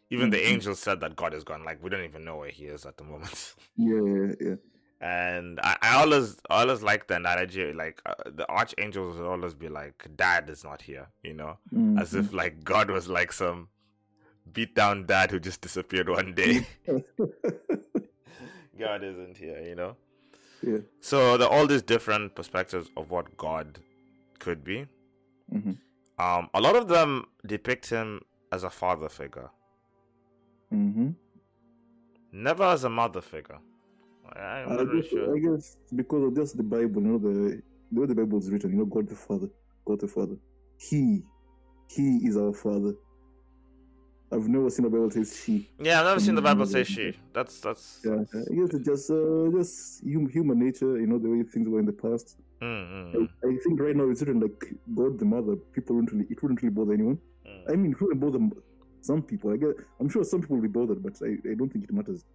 [0.09, 1.63] Even the angels said that God is gone.
[1.65, 3.55] Like, we don't even know where he is at the moment.
[3.77, 4.55] Yeah, yeah, yeah.
[5.01, 7.73] And I, I always, I always like the analogy.
[7.73, 11.57] Like, uh, the archangels would always be like, Dad is not here, you know?
[11.73, 13.67] Mm, As if, like, God was like some
[14.53, 16.65] beat down dad who just disappeared one day.
[18.79, 19.95] God isn't here, you know?
[20.61, 20.77] yeah.
[21.01, 23.79] So, there are all these different perspectives of what God
[24.39, 24.87] could be.
[25.53, 25.77] Mhm.
[26.17, 28.21] Um, a lot of them depict him
[28.51, 29.49] as a father figure,
[30.73, 31.15] Mhm.
[32.31, 33.59] never as a mother figure.
[34.35, 35.35] I, I'm I not really guess, sure.
[35.35, 37.61] I guess because of just the Bible, you know, the
[37.91, 39.47] the way the Bible is written, you know, God the Father,
[39.85, 40.35] God the Father.
[40.77, 41.23] He,
[41.89, 42.93] He is our Father.
[44.31, 45.69] I've never seen the Bible says she.
[45.79, 47.13] Yeah, I've never seen the Bible say she.
[47.31, 48.01] That's that's.
[48.03, 51.69] Yeah, I guess it's just uh, just hum- human nature, you know, the way things
[51.69, 52.37] were in the past.
[52.61, 55.55] Mm, mm, I, I think right now it's written like God the Mother.
[55.73, 57.19] People wouldn't really, it wouldn't really bother anyone.
[57.47, 57.71] mm.
[57.71, 58.39] I mean, it wouldn't bother
[59.01, 59.53] some people.
[59.53, 59.69] I guess
[59.99, 62.25] I'm sure some people will be bothered, but I, I don't think it matters.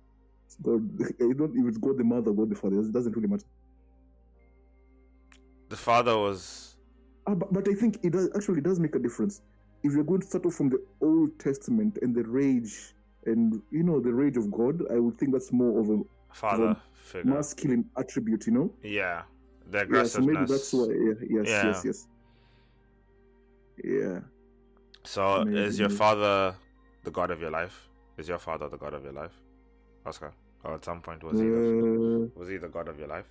[0.57, 0.99] God.
[1.19, 2.81] Don't if it's God the mother, God the father.
[2.81, 3.45] It doesn't really matter.
[5.69, 6.77] The father was
[7.27, 9.43] Ah, but, but I think it does actually does make a difference.
[9.83, 12.95] If you're going to start off from the Old Testament and the rage
[13.27, 16.03] and you know the rage of God, I would think that's more of a
[16.35, 17.33] father figure.
[17.33, 18.47] masculine attribute.
[18.47, 18.73] You know.
[18.83, 19.23] Yeah,
[19.71, 20.87] the Yeah, so maybe that's why.
[20.89, 21.67] Yeah, yes, Yeah.
[21.67, 22.09] yes, yes.
[23.85, 24.21] Yeah.
[25.05, 26.55] So Maybe, is your father
[27.05, 27.89] the god of your life?
[28.19, 29.33] Is your father the god of your life,
[30.07, 30.33] Oscar?
[30.65, 33.27] Or at some point was he the, Uh, was he the god of your life?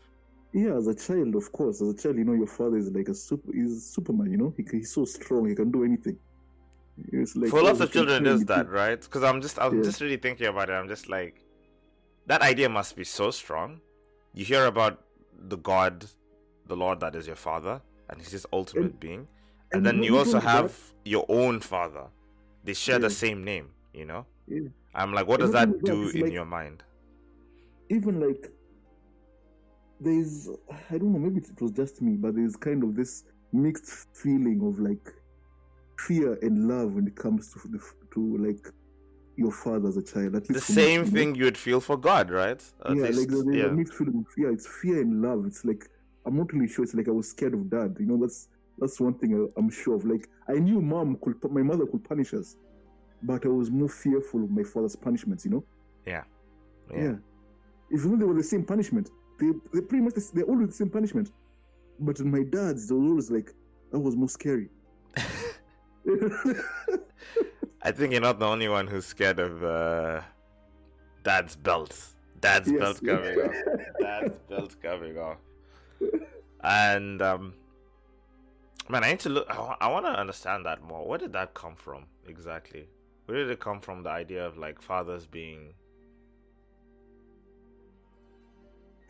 [0.51, 1.79] yeah, as a child, of course.
[1.81, 3.51] As a child, you know, your father is like a super.
[3.53, 4.31] He's Superman.
[4.31, 5.47] You know, he, he's so strong.
[5.47, 6.17] He can do anything.
[7.11, 8.99] It's like For lots of children, is that right?
[8.99, 9.83] Because I'm just I'm Yeah.
[9.83, 10.73] just really thinking about it.
[10.73, 11.35] I'm just like,
[12.25, 13.79] that idea must be so strong.
[14.33, 15.01] You hear about
[15.37, 16.05] the God,
[16.67, 19.27] the Lord that is your father, and he's this ultimate And- being,
[19.71, 22.07] and, and then you also only that- have your own father.
[22.63, 23.69] They share the same name.
[23.93, 24.25] You know.
[24.49, 24.69] Yeah.
[24.95, 26.83] I'm like, what does that do in like- your mind?
[27.91, 28.51] even like
[29.99, 30.47] there's
[30.91, 34.61] I don't know maybe it was just me, but there's kind of this mixed feeling
[34.65, 35.05] of like
[35.97, 37.79] fear and love when it comes to the
[38.13, 38.65] to like
[39.35, 40.35] your father as a child.
[40.35, 41.07] At The least me, same know?
[41.07, 42.61] thing you would feel for God, right?
[42.85, 43.65] At yeah, least- like there's yeah.
[43.65, 44.51] a mixed feeling of fear.
[44.51, 45.45] It's fear and love.
[45.45, 45.89] It's like
[46.25, 46.83] I'm not really sure.
[46.83, 47.97] It's like I was scared of dad.
[47.99, 50.05] You know, that's that's one thing I, I'm sure of.
[50.05, 52.55] Like I knew mom could, my mother could punish us,
[53.23, 55.45] but I was more fearful of my father's punishments.
[55.45, 55.63] You know.
[56.05, 56.23] yeah.
[56.91, 57.15] Yeah.
[57.91, 59.09] Even though they were the same punishment,
[59.39, 61.31] they they pretty much the, they're always the same punishment.
[61.99, 63.53] But in my dad's, they were always like
[63.91, 64.69] that was more scary.
[67.81, 70.21] I think you're not the only one who's scared of uh,
[71.23, 71.95] dad's belt.
[72.39, 72.79] Dad's Yes.
[72.79, 73.55] belt coming off.
[73.99, 75.37] Dad's belt coming off.
[76.63, 77.53] And um,
[78.89, 79.47] man, I need to look.
[79.81, 81.05] I, want to understand that more.
[81.07, 82.87] Where did that come from exactly?
[83.29, 84.01] Where did it come from?
[84.01, 85.75] The idea of like fathers being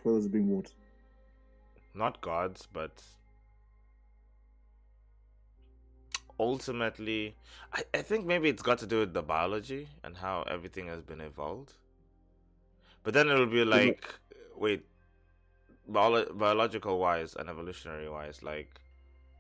[0.03, 0.73] Fathers being what?
[1.93, 3.01] not gods, but
[6.37, 7.37] ultimately,
[7.71, 11.01] I, I think maybe it's got to do with the biology and how everything has
[11.01, 11.75] been evolved.
[13.03, 14.03] But then it'll be like,
[14.53, 14.83] wait,
[15.87, 18.81] bio- biological wise and evolutionary wise, like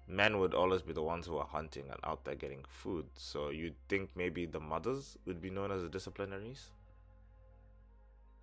[0.09, 3.05] men would always be the ones who are hunting and out there getting food.
[3.15, 6.69] So you'd think maybe the mothers would be known as the disciplinaries.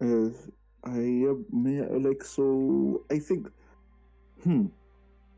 [0.01, 0.31] Uh,
[0.85, 3.03] I uh, may like so.
[3.11, 3.49] I think,
[4.43, 4.67] hmm,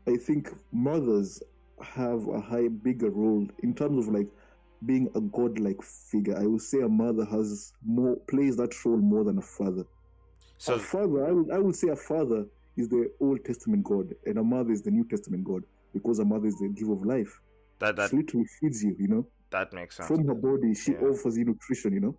[0.07, 1.41] I think mothers
[1.81, 4.27] have a high bigger role in terms of like
[4.85, 6.37] being a godlike figure.
[6.37, 9.85] I would say a mother has more plays that role more than a father.
[10.57, 12.45] So a father, I would, I would say a father
[12.77, 15.63] is the Old Testament God, and a mother is the New Testament God,
[15.93, 17.39] because a mother is the giver of life.
[17.79, 19.25] that that she literally feeds you, you know.
[19.51, 20.07] that makes sense.
[20.07, 20.99] From her body, she Yeah.
[21.09, 22.15] offers you nutrition, you know.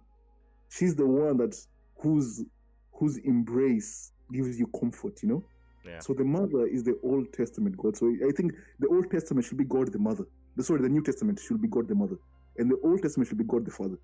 [0.69, 1.55] She's the one that
[1.99, 2.45] whose
[2.93, 5.45] whose embrace gives you comfort, you know.
[5.85, 5.99] Yeah.
[6.01, 7.97] So the mother is the Old Testament God.
[7.97, 10.25] So I think the Old Testament should be God the mother.
[10.57, 12.17] The- Sorry, the New Testament should be God the mother,
[12.59, 13.99] and the Old Testament should be God the father.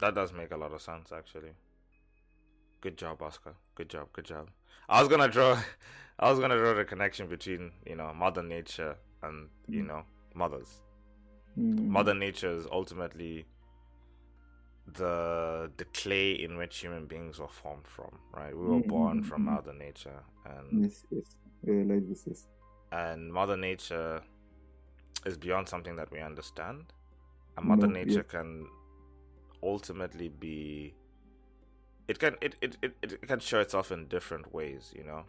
[0.00, 1.52] That does make a lot of sense, actually.
[2.80, 3.54] Good job, Oscar.
[3.74, 4.08] Good job.
[4.12, 4.50] Good job.
[4.88, 5.58] I was gonna draw,
[6.22, 9.88] I was gonna draw the connection between you know Mother Nature and you Mm.
[9.88, 10.04] know
[10.34, 10.80] mothers.
[11.58, 11.88] Mm.
[11.90, 13.46] Mother Nature is ultimately
[14.86, 18.18] the the clay in which human beings were formed from.
[18.32, 18.56] Right?
[18.56, 19.46] We were Mm, born mm, from mm.
[19.46, 22.46] Mother Nature, and Yes, yes, yeah, like this, yes.
[22.92, 24.22] and Mother Nature
[25.26, 26.92] is beyond something that we understand.
[27.56, 27.94] And Mother No.
[27.94, 28.68] Nature can
[29.62, 30.94] ultimately be
[32.08, 35.24] it can it, it, it, it can show itself in different ways, you know.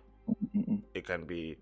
[1.04, 1.58] It can be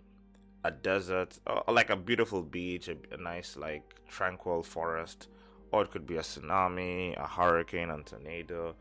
[0.64, 5.30] a desert or or like a beautiful beach, a, a nice like tranquil forest,
[5.72, 8.76] or it could be a tsunami, a hurricane, a tornado.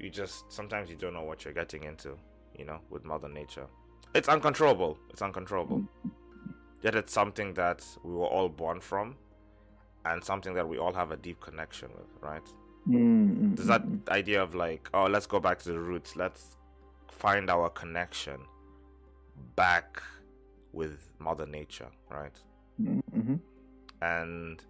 [0.00, 2.18] You just sometimes you don't know what you're getting into,
[2.58, 3.66] you know, with Mother Nature.
[4.12, 4.98] It's uncontrollable.
[5.10, 5.84] It's uncontrollable.
[6.82, 9.14] Yet it's something that we were all born from,
[10.04, 12.48] and something that we all have a deep connection with, right?
[12.88, 13.54] Mm-hmm.
[13.54, 16.16] There's that idea of like, oh, let's go back to the roots.
[16.16, 16.56] Let's
[17.06, 18.40] find our connection
[19.56, 20.02] back
[20.72, 22.38] with Mother Nature, right?
[22.80, 23.36] Mm-hmm.
[24.00, 24.62] And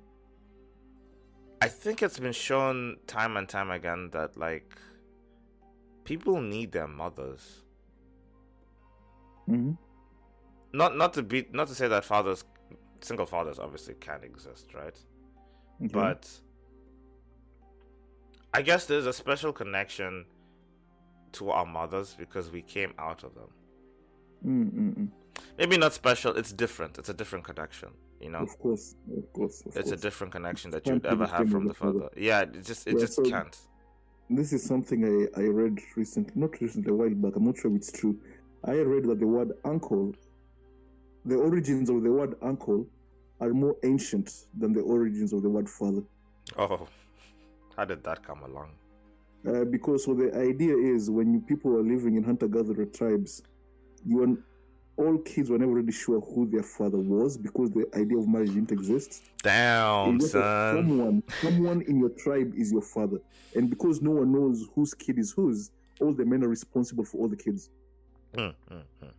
[1.60, 4.76] I think it's been shown time and time again that like
[6.04, 7.62] people need their mothers.
[9.48, 9.72] Mm-hmm.
[10.72, 12.44] Not not to be not to say that fathers
[13.00, 14.96] single fathers obviously can't exist, right?
[15.80, 16.28] But
[18.54, 20.26] I guess there's a special connection
[21.32, 23.48] to our mothers because we came out of them.
[24.46, 25.08] Mm-mm.
[25.58, 26.98] Maybe not special, it's different.
[26.98, 27.90] It's a different connection,
[28.20, 28.38] you know?
[28.38, 31.64] Of course, of course, of It's a different connection that you would ever have from
[31.64, 32.00] the the father.
[32.00, 32.14] father.
[32.16, 33.56] Yeah, it just it Yeah, just so- can't.
[34.30, 37.36] this is something I, I read recently, not recently, a while back.
[37.36, 38.18] I'm not sure if it's true.
[38.64, 40.14] I read that the word uncle,
[41.24, 42.86] the origins of the word uncle,
[43.40, 46.02] are more ancient than the origins of the word father.
[46.56, 46.86] Oh,
[47.76, 48.70] how did that come along?
[49.46, 53.42] Uh, because so the idea is when you, people are living in hunter-gatherer tribes,
[54.06, 54.36] you are
[54.96, 58.50] all kids were never really sure who their father was because the idea of marriage
[58.50, 59.22] didn't exist.
[59.42, 60.76] Damn, son.
[60.76, 63.18] Someone, someone in your tribe is your father,
[63.54, 67.18] and because no one knows whose kid is whose, all the men are responsible for
[67.18, 67.70] all the kids.
[68.34, 69.10] Mm, mm, mm.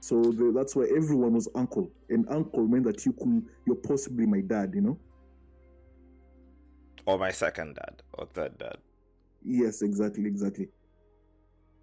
[0.00, 4.26] So the, that's why everyone was uncle, and uncle meant that you could, you're possibly
[4.26, 4.72] my dad.
[4.74, 4.98] You know?
[7.06, 8.76] Or my second dad, or third dad.
[9.44, 10.68] Yes, exactly, exactly.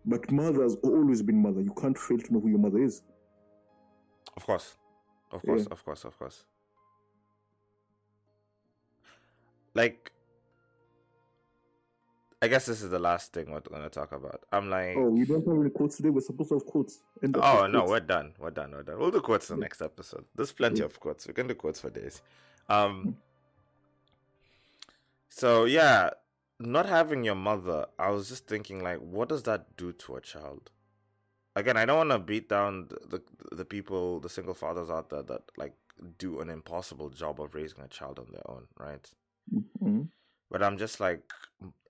[0.10, 1.62] But mother has always been mother.
[1.62, 3.04] You can't fail to know who your mother is.
[4.38, 4.78] Of course.
[5.32, 5.68] Of course, Yeah.
[5.72, 6.46] of course, of course.
[9.74, 10.12] Like,
[12.42, 14.44] I guess this is the last thing we're going to talk about.
[14.52, 16.10] I'm like, Oh, we don't have any quotes today.
[16.10, 17.00] We're supposed to have quotes.
[17.24, 17.90] Oh, no, quotes.
[17.92, 18.34] we're done.
[18.40, 18.72] We're done.
[18.72, 19.00] We're done.
[19.00, 20.26] We'll do quotes in the next episode.
[20.36, 20.86] There's plenty Yeah.
[20.86, 21.28] of quotes.
[21.28, 22.22] We can do quotes for days.
[22.70, 23.18] Um,
[25.30, 26.12] so yeah,
[26.60, 30.22] not having your mother, I was just thinking, like, what does that do to a
[30.22, 30.72] child?
[31.56, 35.10] Again, I don't want to beat down the, the the people, the single fathers out
[35.10, 35.74] there that like
[36.20, 39.10] do an impossible job of raising a child on their own, right?
[39.54, 40.10] Mhm.
[40.52, 41.24] But I'm just like,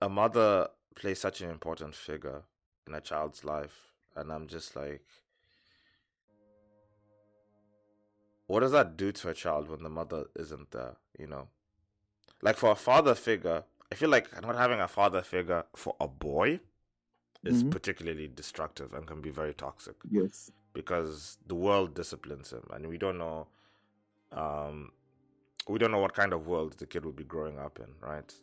[0.00, 2.42] a mother plays such an important figure
[2.86, 3.92] in a child's life.
[4.16, 5.04] And I'm just like,
[8.46, 11.48] what does that do to a child when the mother isn't there, you know?
[12.42, 16.08] Like for a father figure, I feel like not having a father figure for a
[16.08, 16.60] boy
[17.44, 17.70] is Mhm.
[17.70, 20.50] particularly destructive and can be very toxic Yes.
[20.74, 23.46] because the world disciplines him and we don't know
[24.32, 24.92] um
[25.66, 28.34] we don't know what kind of world the kid will be growing up in right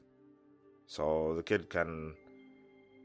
[0.88, 2.16] so the kid can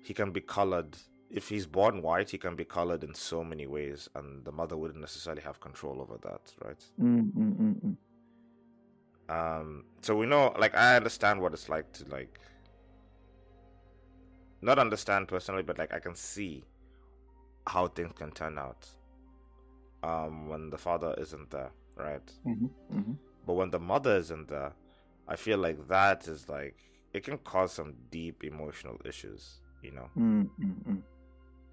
[0.02, 0.96] he can be colored
[1.30, 4.76] if he's born white he can be colored in so many ways and the mother
[4.76, 7.96] wouldn't necessarily have control over that right Mm, mm, mm, mm.
[9.30, 12.38] Um so we know like i understand what it's like to like
[14.60, 16.64] not understand personally but like i can see
[17.66, 18.88] how things can turn out
[20.02, 23.16] um when the father isn't there right Mhm, mhm.
[23.46, 24.72] but when the mother isn't there
[25.28, 26.76] i feel like that is like
[27.12, 31.02] it can cause some deep emotional issues you know Mm, mm, mm.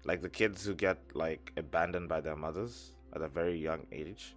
[0.04, 4.34] like the kids who get like abandoned by their mothers at a very young age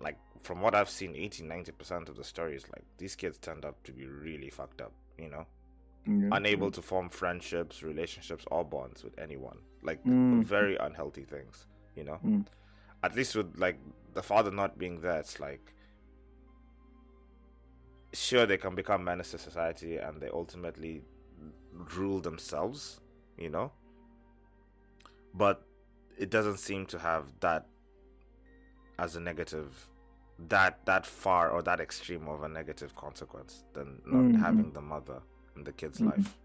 [0.00, 3.76] like from what i've seen 80 90% of the stories like these kids turned out
[3.84, 5.46] to be really fucked up you know?
[6.06, 9.58] Yeah, unable to form friendships relationships or bonds with anyone.
[9.82, 10.42] Like Mm.
[10.44, 11.66] very unhealthy things
[11.96, 12.18] you know?
[12.24, 12.46] Mm.
[13.02, 13.78] at least with like
[14.14, 15.74] the father not being there it's like
[18.12, 21.02] sure they can become menace to society and they ultimately
[21.96, 23.00] rule themselves
[23.36, 23.70] you know?
[25.34, 25.62] But
[26.18, 27.66] it doesn't seem to have that
[28.98, 29.88] as a negative
[30.48, 34.38] that that far or that extreme of a negative consequence than not Mhm.
[34.40, 35.20] having the mother
[35.56, 36.10] in the kid's Mhm.
[36.12, 36.38] life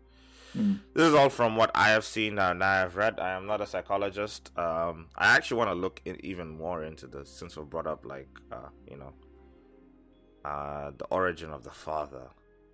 [0.55, 0.79] Mm.
[0.93, 3.19] this is all from what I have seen and I have read.
[3.19, 4.55] I am not a psychologist.
[4.55, 8.05] Um, I actually want to look in, even more into this since we brought up
[8.05, 9.13] like uh, you know
[10.45, 12.29] uh, the origin of the father.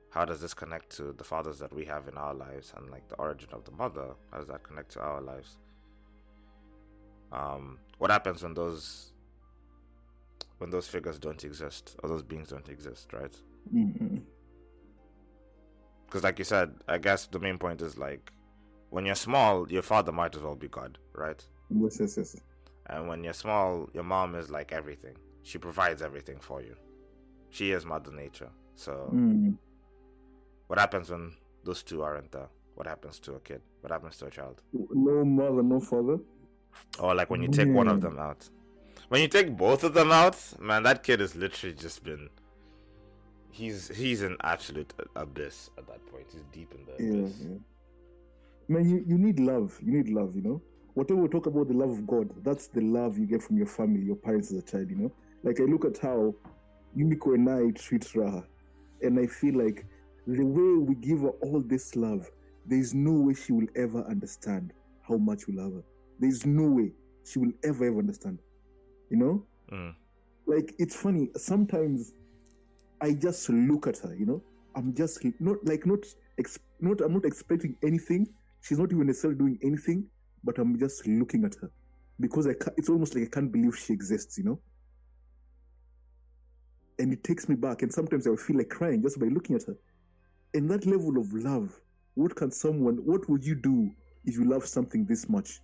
[0.09, 3.07] How does this connect to the fathers that we have in our lives, and like
[3.07, 4.13] the origin of the mother?
[4.31, 5.57] How does that connect to our lives?
[7.31, 9.08] Um, what happens when those
[10.59, 13.35] when those figures don't exist or those beings don't exist, right?
[13.73, 14.21] Mm, mm.
[16.05, 18.31] because like you said i guess the main point is like
[18.89, 22.35] when you're small your father might as well be god right Yes, yes, yes.
[22.87, 26.75] and when you're small your mom is like everything she provides everything for you
[27.51, 29.55] she is mother nature so Mm.
[30.67, 31.33] what happens when
[31.63, 35.23] those two aren't there what happens to a kid what happens to a child No
[35.25, 36.17] mother, no father.
[36.99, 38.01] or like when you take one of Mm.
[38.01, 38.49] them out
[39.09, 42.29] when you take both of them out man that kid has literally just been
[43.51, 47.57] he's he's an absolute abyss at that point he's deep in the Yeah, abyss yeah.
[48.69, 49.79] Man, you, you need love.
[49.83, 50.61] You need love, you know?
[50.93, 53.65] Whatever we talk about the love of God, that's the love you get from your
[53.65, 55.11] family, your parents as a child, you know?
[55.43, 56.35] Like, I look at how
[56.95, 58.45] Yumiko and I treat Raha,
[59.01, 59.87] and I feel like
[60.27, 62.29] the way we give her all this love,
[62.67, 65.83] there's no way she will ever understand how much we love her.
[66.19, 66.91] There's no way
[67.25, 68.37] she will ever, ever understand.
[69.09, 69.45] You know?
[69.71, 69.93] Mm.
[70.47, 72.13] like it's funny sometimes
[73.01, 74.41] i just look at her you know
[74.75, 76.03] i'm just not like not
[76.39, 78.27] ex- not i'm not expecting anything
[78.61, 80.07] she's not even necessarily doing anything
[80.43, 81.69] but i'm just looking at her
[82.19, 84.59] because i it's almost like i can't believe she exists you know
[86.97, 89.61] and it takes me back and sometimes i feel like crying just by looking at
[89.61, 89.75] her
[90.55, 91.79] and that level of love
[92.19, 92.97] what can someone?
[93.05, 93.91] What would you do
[94.25, 95.61] if you love something this much?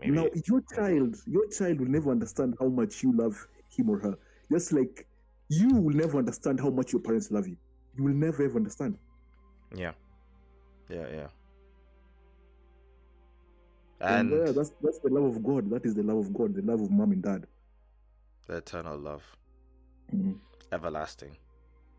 [0.00, 3.98] Maybe Now, your child, your child will never understand how much you love him or
[4.00, 4.18] her.
[4.50, 5.06] Just like
[5.48, 7.56] you will never understand how much your parents love you.
[7.96, 8.98] You will never ever understand.
[9.74, 9.92] yeah.
[10.90, 11.26] Yeah, yeah.
[14.00, 15.70] And, And uh, that's that's the love of God.
[15.70, 17.46] That is the love of God, the love of mom and dad.
[18.46, 19.22] the eternal love,
[20.14, 20.38] Mhm.
[20.72, 21.34] everlasting.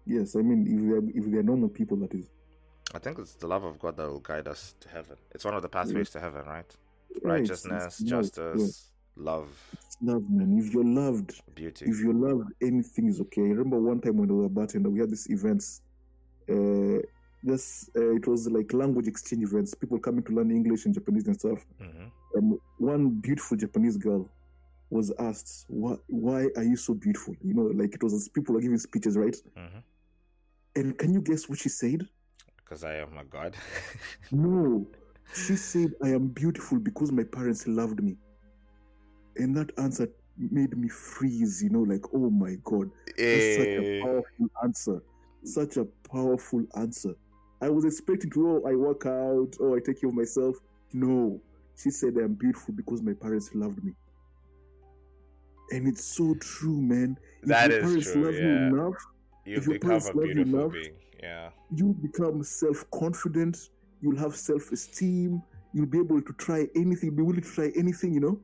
[0.05, 2.29] Yes, I mean, if they're if they're normal people, that is
[2.93, 5.17] I think it's the love of God that will guide us to heaven.
[5.31, 6.71] It's one of the pathways to heaven, right?
[7.23, 10.57] Righteousness, justice, love, it's love, man.
[10.59, 11.85] If you're loved, beauty.
[11.87, 13.41] if you're loved, anything is okay.
[13.41, 15.81] I remember one time when we were bartender, we had these events.
[16.49, 16.99] Uh,
[17.43, 19.73] this uh, it was like language exchange events.
[19.73, 21.65] People coming to learn English and Japanese and stuff.
[21.79, 22.05] hmm
[22.37, 24.29] um, one beautiful Japanese girl
[24.89, 27.33] was asked, why, why are you so beautiful?
[27.41, 29.35] You know, like it was as people are giving speeches, right?
[29.55, 29.79] hmm
[30.75, 32.07] And can you guess what she said?
[32.57, 33.55] Because I am a God.
[34.31, 34.85] No,
[35.33, 38.15] she said, I am beautiful because my parents loved me.
[39.37, 40.07] And that answer
[40.37, 45.01] made me freeze, you know, like, oh my God, that's such a Eh, powerful answer.
[45.43, 47.13] Such a powerful answer.
[47.61, 50.57] I was expecting to, oh, I work out, oh, I take care of myself.
[50.93, 51.39] No,
[51.77, 53.93] she said, I am beautiful because my parents loved me.
[55.71, 57.17] And it's so true, man.
[57.41, 58.41] If That your is parents true, love yeah.
[58.41, 58.93] you enough,
[59.45, 60.93] you if your become parents a love you beautiful enough, being.
[61.23, 61.49] Yeah.
[61.75, 63.69] you become self confident,
[64.05, 65.41] you'll have self esteem,
[65.73, 68.39] you'll be able to try anything, be willing to try anything, you know?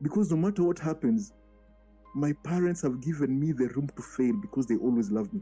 [0.00, 1.32] Because no matter what happens,
[2.14, 5.40] my parents have given me the room to fail because they always love me.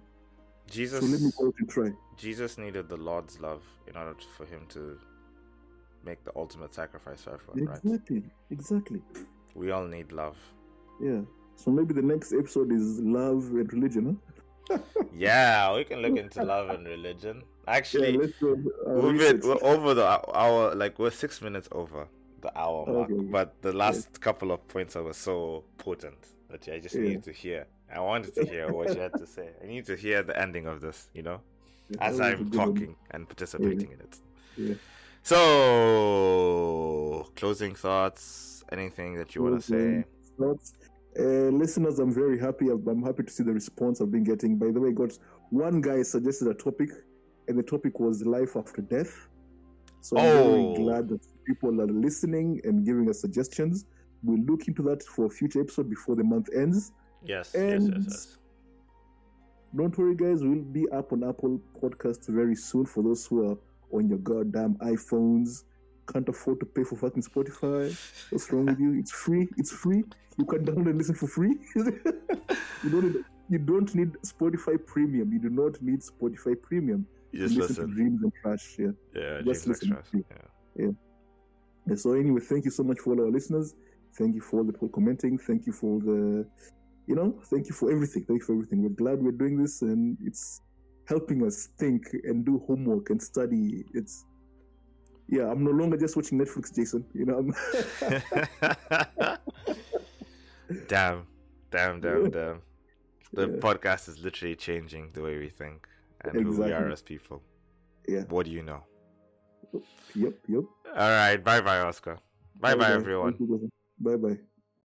[0.71, 1.01] Jesus.
[1.01, 1.91] So let me go out and try.
[2.17, 4.99] Jesus needed the Lord's love in order to- for him to
[6.03, 7.85] make the ultimate sacrifice for everyone, right?
[7.85, 8.23] Exactly.
[8.51, 9.03] Exactly.
[9.55, 10.39] We all need love.
[11.01, 11.21] Yeah.
[11.57, 14.19] So maybe the next episode is love and religion,
[14.71, 14.79] huh?
[15.13, 17.43] Yeah, we can look into love and religion.
[17.69, 22.07] Actually, yeah, uh, we've been, we're over the hour, like we're six minutes over
[22.41, 23.11] the hour mark.
[23.11, 23.23] Okay.
[23.25, 26.17] But the last couple of points were so potent
[26.51, 27.03] that I just Yeah.
[27.03, 27.67] needed to hear.
[27.93, 29.49] I wanted to hear what you had to say.
[29.63, 31.41] I need to hear the ending of this, you know,
[32.01, 32.75] as that was a I'm one.
[32.75, 34.17] talking and participating in it.
[34.57, 34.75] Yeah.
[35.23, 40.05] So, closing thoughts, anything that you want to say?
[40.39, 40.75] Thoughts?
[41.19, 42.69] Uh, listeners, I'm very happy.
[42.69, 44.57] I'm, I'm happy to see the response I've been getting.
[44.57, 45.19] By the way, got
[45.51, 46.91] one guy suggested a topic,
[47.49, 49.29] and the topic was life after death.
[50.01, 50.51] So I'm Oh.
[50.75, 53.87] very glad that people are listening and giving us suggestions.
[54.23, 56.93] We'll look into that for a future episode before the month ends.
[57.25, 58.39] Yes, yes, yes, yes.
[59.75, 60.43] Don't worry, guys.
[60.43, 63.59] We'll be up on Apple Podcasts very soon for those who are
[63.93, 65.65] on your goddamn iPhones.
[66.11, 67.93] Can't afford to pay for fucking Spotify.
[68.31, 68.95] What's wrong with you?
[68.99, 69.49] It's free.
[69.57, 70.05] It's free.
[70.39, 71.57] You can download and listen for free.
[71.75, 73.05] you don't.
[73.15, 75.33] Need, you don't need Spotify Premium.
[75.33, 77.07] You do not need Spotify Premium.
[77.37, 77.95] You just listen, to listen.
[77.95, 78.77] Dreams and Trash.
[78.79, 78.87] Yeah.
[79.15, 79.93] Yeah, just listen.
[79.93, 80.25] Extras.
[80.77, 80.91] Yeah.
[81.87, 83.75] Yeah, So anyway, thank you so much for all our listeners.
[84.19, 85.39] Thank you for all the people commenting.
[85.39, 86.47] Thank you for the,
[87.07, 88.25] you know, thank you for everything.
[88.25, 88.83] Thank you for everything.
[88.83, 90.61] We're glad we're doing this, and it's
[91.07, 93.85] helping us think and do homework and study.
[93.95, 94.25] It's,
[95.29, 97.05] yeah, I'm no longer just watching Netflix, Jason.
[97.15, 97.55] You know, I'm,
[100.89, 101.27] damn,
[101.71, 102.63] damn, damn, damn.
[103.33, 103.57] The Yeah.
[103.57, 105.87] podcast is literally changing the way we think
[106.27, 106.93] and who we are Exactly.
[106.93, 107.43] as people.
[108.09, 108.25] Yeah.
[108.29, 108.83] What do you know?
[110.15, 110.65] yep, yep.
[110.97, 111.37] All right.
[111.43, 112.19] Bye bye, Oscar.
[112.61, 113.37] Bye bye, everyone.
[113.99, 114.39] Bye bye.